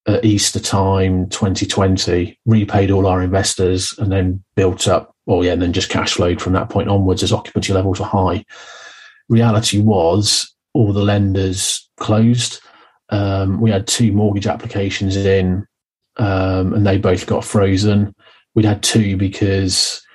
[0.06, 5.16] at Easter time 2020, repaid all our investors, and then built up.
[5.28, 8.06] Oh yeah, and then just cash flowed from that point onwards as occupancy levels were
[8.06, 8.46] high.
[9.30, 12.62] Reality was all the lenders closed.
[13.10, 15.66] Um, we had two mortgage applications in,
[16.18, 18.14] um, and they both got frozen.
[18.54, 20.06] We'd had two because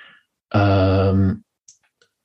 [0.53, 1.43] um,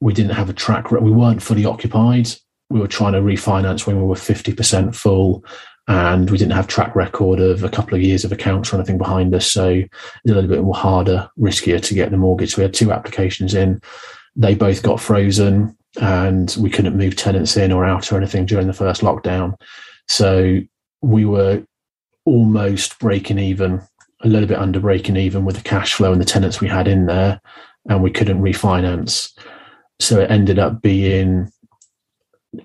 [0.02, 0.90] we didn't have a track.
[0.90, 2.28] We weren't fully occupied.
[2.70, 5.44] We were trying to refinance when we were fifty percent full,
[5.86, 8.98] and we didn't have track record of a couple of years of accounts or anything
[8.98, 9.46] behind us.
[9.46, 9.88] So it's
[10.26, 12.56] a little bit more harder, riskier to get the mortgage.
[12.56, 13.80] We had two applications in.
[14.34, 18.66] They both got frozen, and we couldn't move tenants in or out or anything during
[18.66, 19.54] the first lockdown.
[20.08, 20.58] So
[21.00, 21.64] we were
[22.24, 23.80] almost breaking even,
[24.22, 26.88] a little bit under breaking even with the cash flow and the tenants we had
[26.88, 27.40] in there,
[27.88, 29.32] and we couldn't refinance.
[30.00, 31.50] So it ended up being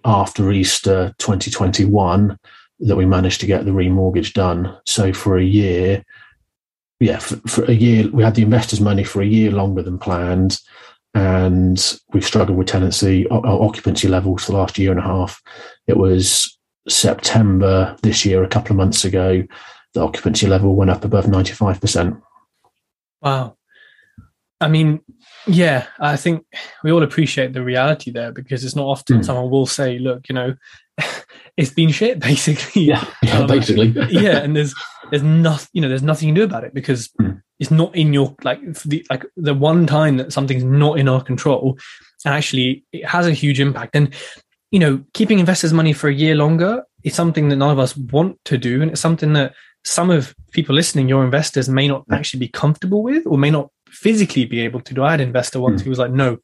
[0.04, 2.38] after Easter 2021
[2.80, 4.76] that we managed to get the remortgage done.
[4.86, 6.04] So for a year,
[7.00, 10.00] yeah, for, for a year, we had the investors' money for a year longer than
[10.00, 10.60] planned
[11.14, 15.42] and we've struggled with tenancy occupancy levels for the last year and a half.
[15.88, 16.58] It was
[16.88, 19.44] September this year, a couple of months ago,
[19.94, 22.22] the occupancy level went up above 95%.
[23.22, 23.58] Wow.
[24.62, 25.02] I mean,
[25.48, 26.46] yeah, I think
[26.84, 29.26] we all appreciate the reality there because it's not often mm.
[29.26, 30.56] someone will say, look, you know,
[31.58, 32.84] it's been shit basically.
[32.84, 33.94] Yeah, yeah um, basically.
[34.10, 34.74] yeah, and there's
[35.10, 37.42] there's nothing, you know, there's nothing you can do about it because mm.
[37.60, 41.24] it's not in your like the like the one time that something's not in our
[41.24, 41.78] control
[42.26, 43.96] and actually it has a huge impact.
[43.96, 44.14] And
[44.72, 47.96] you know, keeping investors' money for a year longer is something that none of us
[47.96, 48.82] want to do.
[48.82, 49.54] And it's something that
[49.86, 53.70] some of people listening, your investors, may not actually be comfortable with or may not
[53.98, 55.04] physically be able to do.
[55.04, 55.86] I had an investor once mm.
[55.86, 56.38] who was like, no,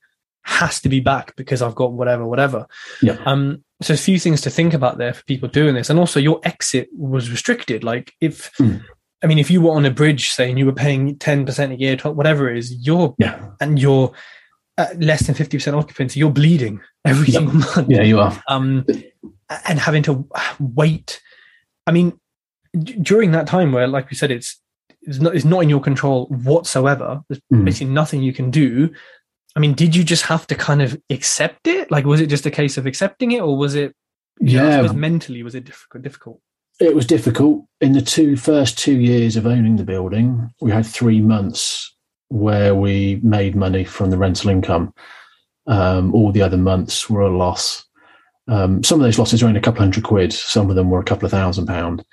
[0.43, 2.67] has to be back because I've got whatever, whatever.
[3.01, 3.17] Yeah.
[3.25, 5.89] Um, so a few things to think about there for people doing this.
[5.89, 7.83] And also your exit was restricted.
[7.83, 8.83] Like if, mm.
[9.23, 11.97] I mean, if you were on a bridge saying you were paying 10% a year,
[12.11, 13.51] whatever it is, you're, yeah.
[13.61, 14.11] and you're
[14.97, 17.41] less than 50% occupancy, you're bleeding every yep.
[17.41, 17.89] single month.
[17.89, 18.41] Yeah, you are.
[18.47, 18.85] Um,
[19.65, 20.27] and having to
[20.59, 21.21] wait.
[21.85, 22.19] I mean,
[22.77, 24.59] d- during that time where, like we said, it's
[25.05, 27.21] it's not, it's not in your control whatsoever.
[27.27, 27.65] There's mm.
[27.65, 28.93] basically nothing you can do.
[29.55, 31.91] I mean, did you just have to kind of accept it?
[31.91, 33.95] Like, was it just a case of accepting it, or was it?
[34.39, 36.03] Yeah, know, mentally, was it difficult?
[36.03, 36.39] Difficult.
[36.79, 37.65] It was difficult.
[37.81, 41.93] In the two first two years of owning the building, we had three months
[42.29, 44.93] where we made money from the rental income.
[45.67, 47.85] Um, all the other months were a loss.
[48.47, 50.33] Um, some of those losses were only a couple hundred quid.
[50.33, 52.03] Some of them were a couple of thousand pound.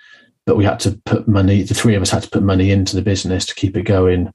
[0.50, 1.62] But we had to put money.
[1.62, 4.32] The three of us had to put money into the business to keep it going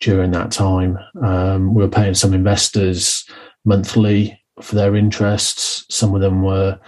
[0.00, 0.98] during that time.
[1.22, 3.26] Um, we were paying some investors
[3.66, 5.84] monthly for their interests.
[5.90, 6.80] Some of them were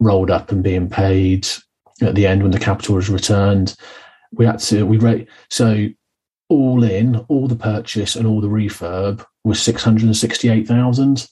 [0.00, 1.48] rolled up and being paid
[2.02, 3.74] at the end when the capital was returned.
[4.32, 5.88] We had to we rate so
[6.50, 11.26] all in, all the purchase and all the refurb was six hundred and sixty-eight thousand.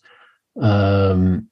[0.58, 1.50] Um,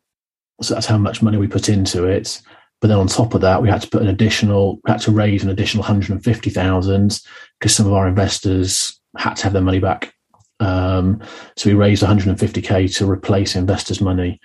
[0.63, 2.41] so that's how much money we put into it.
[2.83, 5.45] But then on top of that, we had to put an additional, had to raise
[5.45, 7.21] an additional 150,000
[7.61, 10.13] because some of our investors had to have their money back.
[10.59, 11.23] Um,
[11.57, 14.41] so we raised 150k to replace investors' money.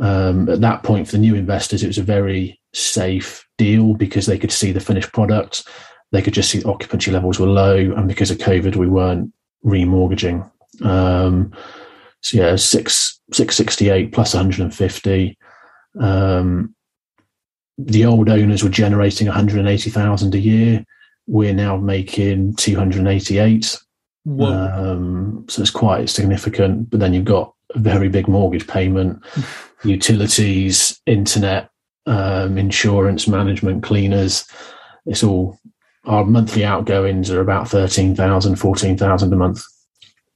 [0.00, 4.26] Um, at that point, for the new investors, it was a very safe deal because
[4.26, 5.62] they could see the finished product.
[6.10, 9.32] They could just see occupancy levels were low, and because of COVID, we weren't
[9.64, 10.50] remortgaging.
[10.82, 11.52] Um,
[12.22, 15.38] so yeah, six six sixty eight plus one hundred and fifty.
[16.00, 16.74] Um,
[17.78, 20.84] the old owners were generating one hundred and eighty thousand a year.
[21.26, 23.78] We're now making two hundred and eighty eight.
[24.28, 26.90] Um, so it's quite significant.
[26.90, 29.22] But then you've got a very big mortgage payment,
[29.84, 31.70] utilities, internet,
[32.06, 34.46] um, insurance, management, cleaners.
[35.06, 35.58] It's all
[36.04, 39.62] our monthly outgoings are about 13,000, 14,000 a month.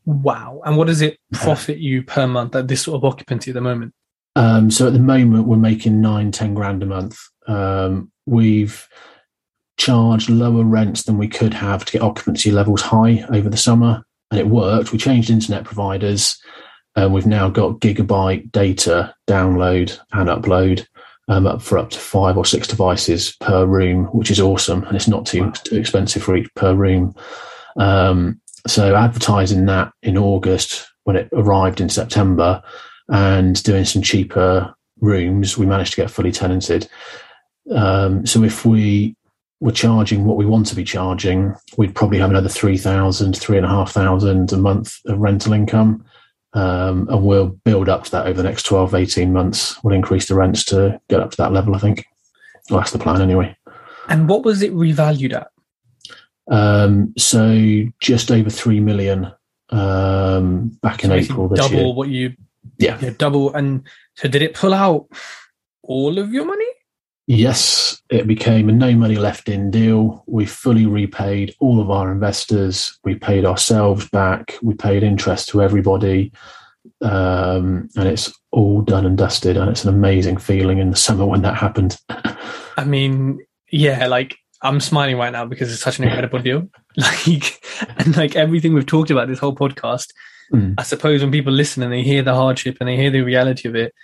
[0.05, 0.61] Wow.
[0.65, 3.61] And what does it profit you per month at this sort of occupancy at the
[3.61, 3.95] moment?
[4.35, 7.19] Um, so at the moment, we're making nine, 10 grand a month.
[7.47, 8.89] Um, we've
[9.77, 14.05] charged lower rents than we could have to get occupancy levels high over the summer.
[14.31, 14.93] And it worked.
[14.93, 16.39] We changed internet providers.
[16.95, 20.87] And we've now got gigabyte data download and upload
[21.29, 24.97] um, up for up to five or six devices per room, which is awesome, and
[24.97, 27.15] it's not too, too expensive for each per room.
[27.77, 32.63] Um, so advertising that in August when it arrived in September,
[33.09, 36.89] and doing some cheaper rooms, we managed to get fully tenanted.
[37.71, 39.17] Um, so if we
[39.61, 44.57] were charging what we want to be charging, we'd probably have another 3,000, 3,500 a
[44.57, 46.05] month of rental income.
[46.55, 49.83] Um, and we'll build up to that over the next 12, 18 months.
[49.83, 52.05] We'll increase the rents to get up to that level, I think.
[52.69, 53.57] Well, that's the plan anyway.
[54.09, 55.49] And what was it revalued at?
[56.51, 59.33] Um, so just over 3 million
[59.71, 61.83] um, back in April this double year.
[61.83, 62.35] Double what you
[62.79, 62.99] Yeah.
[63.01, 63.85] yeah, double and
[64.17, 65.07] so did it pull out
[65.83, 66.67] all of your money?
[67.27, 70.25] Yes, it became a no money left in deal.
[70.27, 72.99] We fully repaid all of our investors.
[73.05, 74.57] We paid ourselves back.
[74.63, 76.33] We paid interest to everybody.
[77.01, 79.57] Um, and it's all done and dusted.
[79.57, 81.97] And it's an amazing feeling in the summer when that happened.
[82.77, 83.39] I mean,
[83.71, 86.69] yeah, like I'm smiling right now because it's such an incredible deal.
[86.95, 87.65] Like,
[87.97, 90.09] and like everything we've talked about this whole podcast,
[90.53, 90.75] Mm.
[90.79, 93.69] I suppose when people listen and they hear the hardship and they hear the reality
[93.69, 93.95] of it,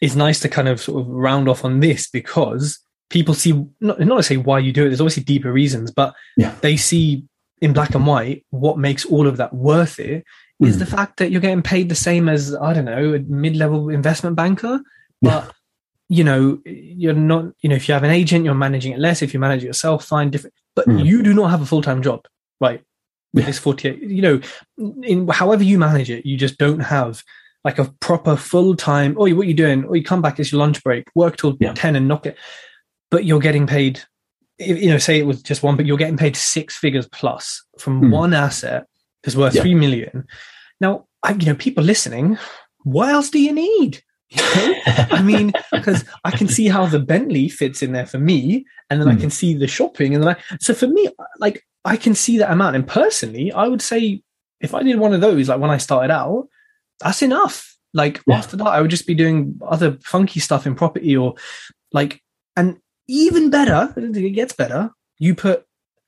[0.00, 2.78] it's nice to kind of sort of round off on this because
[3.10, 4.88] people see not not to say why you do it.
[4.88, 6.54] There's obviously deeper reasons, but Yeah.
[6.60, 7.24] they see
[7.62, 10.24] in black and white what makes all of that worth it
[10.60, 10.78] is Mm.
[10.80, 14.36] the fact that you're getting paid the same as I don't know a mid-level investment
[14.36, 14.80] banker,
[15.22, 15.52] but
[16.08, 17.46] you know you're not.
[17.62, 19.22] You know if you have an agent, you're managing it less.
[19.22, 20.54] If you manage it yourself, fine, different.
[20.74, 21.04] But Mm.
[21.06, 22.26] you do not have a full-time job,
[22.60, 22.82] right?
[23.32, 23.46] With Yeah.
[23.46, 24.40] this 48, you know,
[25.02, 27.22] in however you manage it, you just don't have
[27.66, 29.16] like a proper full-time.
[29.18, 29.84] Oh, what are you doing?
[29.88, 30.38] Oh, you come back.
[30.38, 31.04] It's your lunch break.
[31.16, 31.72] Work till Yeah.
[31.74, 32.36] ten and knock it.
[33.10, 34.00] But you're getting paid.
[34.58, 37.44] You know, say it was just one, but you're getting paid six figures plus
[37.78, 38.10] from Mm.
[38.12, 38.86] one asset
[39.22, 39.62] that's worth Yeah.
[39.62, 40.24] three million.
[40.80, 42.38] Now, I, you know, people listening,
[42.84, 44.02] what else do you need?
[44.30, 44.74] You know?
[45.18, 49.00] I mean, because I can see how the Bentley fits in there for me, and
[49.00, 49.20] then I Hmm.
[49.22, 50.56] can see the shopping, and then I.
[50.60, 51.08] So for me,
[51.38, 54.22] like I can see that amount, and personally, I would say
[54.60, 56.48] if I did one of those, like when I started out,
[57.00, 57.76] that's enough.
[57.94, 58.36] Like Yeah.
[58.36, 61.34] after that, I would just be doing other funky stuff in property, or
[61.92, 62.20] like,
[62.56, 62.78] and
[63.08, 64.90] even better, it gets better.
[65.18, 65.64] You put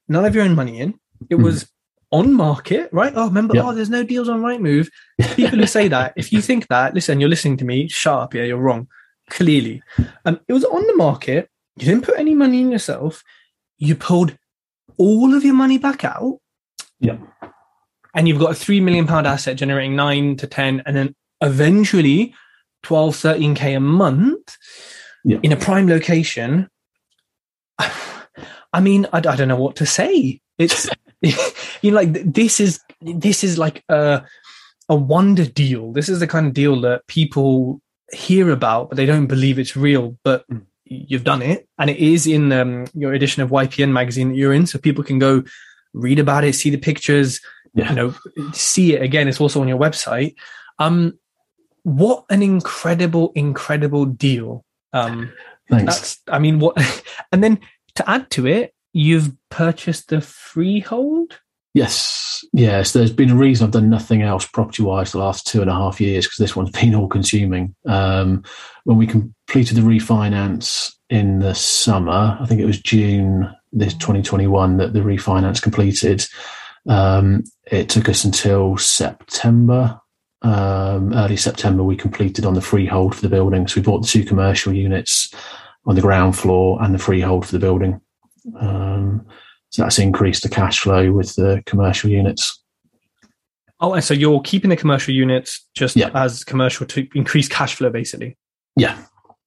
[0.08, 0.94] none of your own money in.
[1.30, 1.42] It Hmm.
[1.44, 1.70] was
[2.10, 3.12] on market, right?
[3.14, 3.54] Oh, remember?
[3.54, 3.64] Yeah.
[3.68, 4.88] Oh, there's no deals on Rightmove.
[5.36, 7.88] People who say that, if you think that, listen, you're listening to me.
[7.88, 8.34] Shut up.
[8.34, 8.88] Yeah, you're wrong.
[9.30, 9.82] Clearly,
[10.24, 11.50] um, it was on the market.
[11.78, 13.22] You didn't put any money in yourself.
[13.76, 14.36] You pulled
[14.96, 16.38] all of your money back out.
[16.98, 17.18] Yeah.
[18.14, 22.34] And you've got a three million pound asset generating nine to 10, and then eventually
[22.82, 24.56] 12, 13K a month
[25.24, 25.38] Yeah.
[25.42, 26.68] in a prime location.
[28.72, 30.40] I mean, I, I don't know what to say.
[30.58, 30.88] It's,
[31.22, 34.22] you know, like this is, this is like a,
[34.88, 35.92] a wonder deal.
[35.92, 37.80] This is the kind of deal that people
[38.12, 40.16] hear about, but they don't believe it's real.
[40.24, 40.62] But Mm.
[40.84, 44.54] you've done it, and it is in um, your edition of YPN magazine that you're
[44.54, 45.42] in, so people can go
[45.94, 47.40] read about it, see the pictures,
[47.74, 47.90] Yeah.
[47.90, 48.14] you know,
[48.52, 49.28] see it again.
[49.28, 50.34] It's also on your website.
[50.78, 51.18] Um,
[51.82, 54.64] what an incredible, incredible deal.
[54.92, 55.32] Um,
[55.70, 55.84] Thanks.
[55.84, 56.76] that's, I mean, what,
[57.32, 57.60] and then
[57.96, 61.40] to add to it, you've purchased the freehold.
[61.74, 62.92] Yes, yes.
[62.92, 65.74] There's been a reason I've done nothing else property wise the last two and a
[65.74, 67.74] half years because this one's been all consuming.
[67.86, 68.42] Um,
[68.84, 74.78] when we completed the refinance in the summer, I think it was June this 2021
[74.78, 76.24] that the refinance completed.
[76.88, 80.00] Um, it took us until September,
[80.42, 83.66] um, early September, we completed on the freehold for the building.
[83.66, 85.32] So we bought the two commercial units
[85.86, 88.00] on the ground floor and the freehold for the building.
[88.58, 89.26] Um,
[89.70, 92.62] so that's increased the cash flow with the commercial units.
[93.80, 96.10] Oh, so you're keeping the commercial units just Yeah.
[96.14, 98.36] as commercial to increase cash flow, basically.
[98.76, 98.98] Yeah,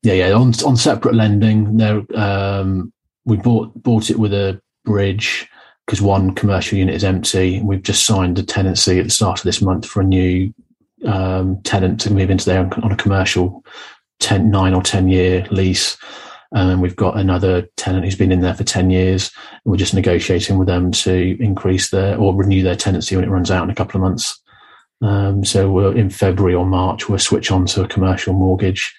[0.04, 0.32] yeah, yeah.
[0.32, 2.94] On on separate lending, there um,
[3.26, 5.48] we bought bought it with a bridge
[5.86, 7.62] because one commercial unit is empty.
[7.62, 10.54] We've just signed a tenancy at the start of this month for a new
[11.06, 13.64] um, tenant to move into there on, a commercial
[14.20, 15.98] 10, nine or ten year lease.
[16.54, 19.32] And we've got another tenant who's been in there for 10 years.
[19.64, 23.50] We're just negotiating with them to increase their or renew their tenancy when it runs
[23.50, 24.38] out in a couple of months.
[25.02, 28.94] Um, so we're in February or March, we'll switch on to a commercial mortgage,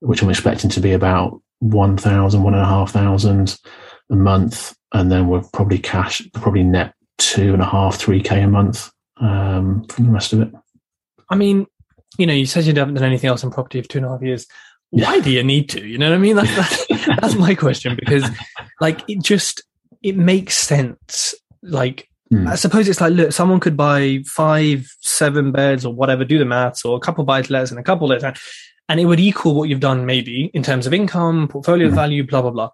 [0.00, 3.54] which I'm expecting to be about 1,000, 1,500
[4.10, 4.77] a month.
[4.92, 8.90] And then we're probably cash, probably net two and a half, three K a month
[9.20, 10.52] um, from the rest of it.
[11.30, 11.66] I mean,
[12.16, 14.10] you know, you said you haven't done anything else in property for two and a
[14.10, 14.46] half years.
[14.90, 15.04] Yeah.
[15.06, 15.86] Why do you need to?
[15.86, 16.36] You know what I mean?
[16.36, 18.24] That's, that's, that's my question because,
[18.80, 19.62] like, it just
[20.02, 21.34] it makes sense.
[21.62, 22.46] Like, Hmm.
[22.46, 26.44] I suppose it's like, look, someone could buy five, seven beds or whatever, do the
[26.44, 28.22] maths, or a couple buy to lets and a couple lets,
[28.90, 31.94] and it would equal what you've done maybe in terms of income, portfolio Mhm.
[31.94, 32.68] value, blah blah blah.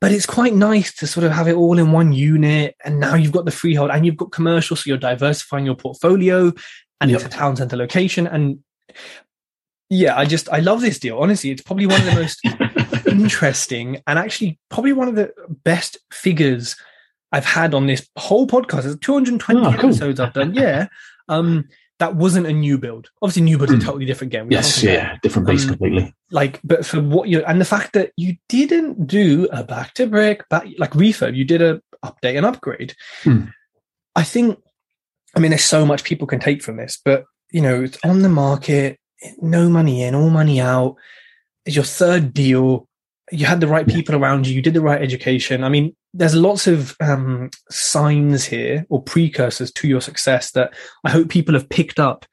[0.00, 3.14] But it's quite nice to sort of have it all in one unit, and now
[3.14, 6.52] you've got the freehold and you've got commercial, so you're diversifying your portfolio,
[7.00, 8.26] and it's a town center location.
[8.26, 8.60] And
[9.90, 11.18] yeah, I just I love this deal.
[11.18, 12.40] Honestly, it's probably one of the most
[13.06, 15.32] interesting and actually probably one of the
[15.64, 16.76] best figures
[17.32, 18.82] I've had on this whole podcast.
[18.82, 19.90] There's 220 oh, cool.
[19.90, 20.54] episodes I've done.
[20.54, 20.88] Yeah.
[21.28, 21.68] Um,
[22.00, 23.10] that wasn't a new build.
[23.20, 23.76] Obviously, new build's mm.
[23.76, 23.86] a hmm.
[23.86, 24.48] totally different game.
[24.48, 26.14] We yes, yeah, different beast um, completely.
[26.30, 30.06] Like, but for what you and the fact that you didn't do a back to
[30.06, 32.94] brick, back like refurb, you did a update and upgrade.
[33.22, 33.52] Mm.
[34.16, 34.58] I think.
[35.36, 38.22] I mean, there's so much people can take from this, but you know, it's on
[38.22, 38.98] the market,
[39.40, 40.96] no money in, all money out.
[41.64, 42.88] It's your third deal.
[43.30, 44.54] You had the right people around you.
[44.54, 45.62] You did the right education.
[45.62, 51.10] I mean, there's lots of um, signs here or precursors to your success that I
[51.10, 52.26] hope people have picked up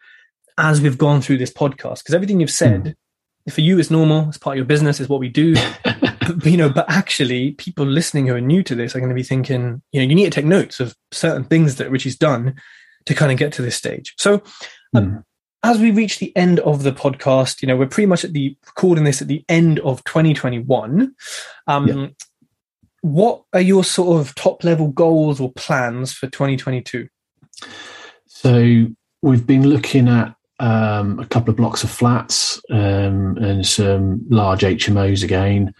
[0.58, 2.00] as we've gone through this podcast.
[2.00, 2.96] Because everything you've said,
[3.48, 3.54] mm.
[3.54, 4.28] for you, it's normal.
[4.30, 5.00] It's part of your business.
[5.00, 5.56] It's what we do.
[5.84, 9.16] but, you know, but actually, people listening who are new to this are going to
[9.16, 12.56] be thinking, you know, you need to take notes of certain things that Richie's done
[13.06, 14.16] to kind of get to this stage.
[14.18, 14.42] So,
[14.96, 15.24] um, mm.
[15.64, 18.58] as we reach the end of the podcast, you know, we're pretty much at the
[18.66, 21.14] recording this at the end of 2021.
[21.68, 22.08] Um, yeah
[23.14, 27.08] what are your sort of top level goals or plans for 2022?
[28.26, 28.88] So
[29.22, 34.62] we've been looking at um, a couple of blocks of flats um, and some large
[34.62, 35.74] HMOs again.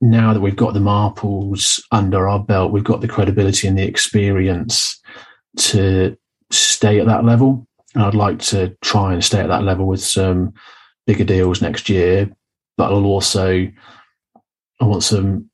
[0.00, 3.82] Now that we've got the marples under our belt, we've got the credibility and the
[3.82, 5.00] experience
[5.56, 6.16] to
[6.50, 7.66] stay at that level.
[7.94, 10.54] And I'd like to try and stay at that level with some
[11.06, 12.30] bigger deals next year.
[12.76, 13.68] But I'll also
[14.80, 15.50] I want some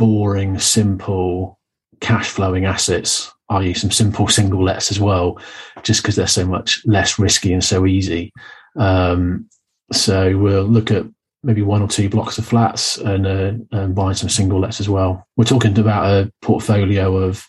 [0.00, 1.60] boring, simple,
[2.00, 5.38] cash flowing assets, i.e., some simple single lets as well,
[5.82, 8.32] just because they're so much less risky and so easy.
[8.76, 9.46] Um,
[9.92, 11.04] so we'll look at
[11.42, 14.88] maybe one or two blocks of flats and, uh, and buying some single lets as
[14.88, 15.26] well.
[15.36, 17.46] We're talking about a portfolio of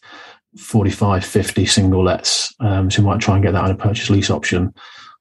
[0.58, 2.54] 45, 50 single lets.
[2.60, 4.74] Um, so we might try and get that on a purchase lease option.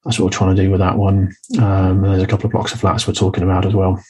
[0.04, 1.32] That's what we're trying to do with that one.
[1.60, 4.02] Um, there's a couple of blocks of flats we're talking about as well.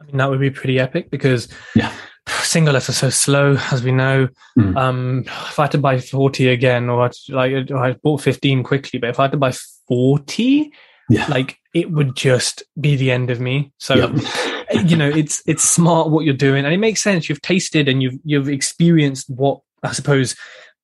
[0.00, 1.92] I mean, that would be pretty epic because yeah
[2.28, 4.28] single lets are so slow, as we know.
[4.58, 4.76] Mm.
[4.76, 9.10] Um, if I had to buy 40 again, or like I bought 15 quickly, but
[9.10, 9.52] if I had to buy
[9.88, 10.72] 40,
[11.08, 11.26] yeah.
[11.26, 13.72] like it would just be the end of me.
[13.78, 13.94] So,
[14.84, 17.28] you know, it's it's smart what you're doing, and it makes sense.
[17.28, 20.34] You've tasted and you've you've experienced what I suppose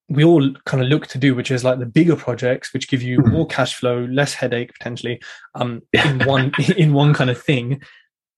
[0.08, 3.02] we all kind of look to do, which is like the bigger projects, which give
[3.02, 3.32] you mm.
[3.32, 5.20] more cash flow, less headache potentially,
[5.54, 7.80] um, in one in one kind of thing.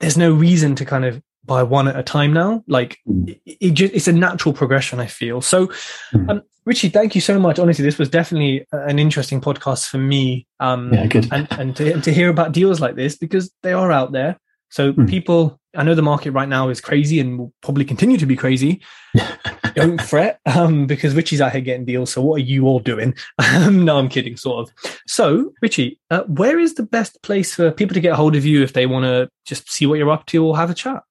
[0.00, 2.62] There's no reason to kind of by one at a time now.
[2.66, 3.38] Like mm.
[3.44, 5.40] it, just, it's a natural progression, I feel.
[5.40, 5.68] So,
[6.12, 6.30] mm.
[6.30, 7.58] um, Richie, thank you so much.
[7.58, 10.46] Honestly, this was definitely an interesting podcast for me.
[10.60, 11.28] Um, yeah, good.
[11.30, 14.38] And, and to, to hear about deals like this because they are out there.
[14.70, 15.08] So mm.
[15.08, 18.34] people, I know the market right now is crazy and will probably continue to be
[18.34, 18.82] crazy.
[19.74, 22.12] Don't fret, um, because Richie's out here getting deals.
[22.12, 23.14] So what are you all doing?
[23.38, 24.92] Um, no, I'm kidding, sort of.
[25.06, 28.44] So Richie, uh, where is the best place for people to get a hold of
[28.44, 31.02] you if they want to just see what you're up to or have a chat?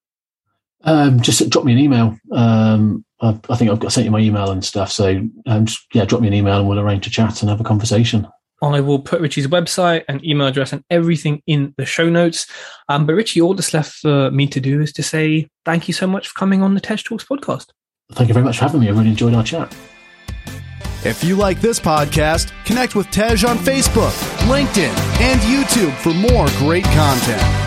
[0.84, 2.17] Um, just drop me an email.
[2.31, 4.91] Um, I, I, think I've got sent you my email and stuff.
[4.91, 7.61] So um, just, yeah, drop me an email and we'll arrange a chat and have
[7.61, 8.27] a conversation.
[8.61, 12.47] I will put Richie's website and email address and everything in the show notes.
[12.88, 15.93] Um, but Richie, all that's left for me to do is to say thank you
[15.93, 17.67] so much for coming on the Tej Talks podcast.
[18.13, 18.88] Thank you very much for having me.
[18.88, 19.75] I really enjoyed our chat.
[21.05, 24.13] If you like this podcast, connect with Tej on Facebook,
[24.47, 27.62] LinkedIn, and YouTube for more great content.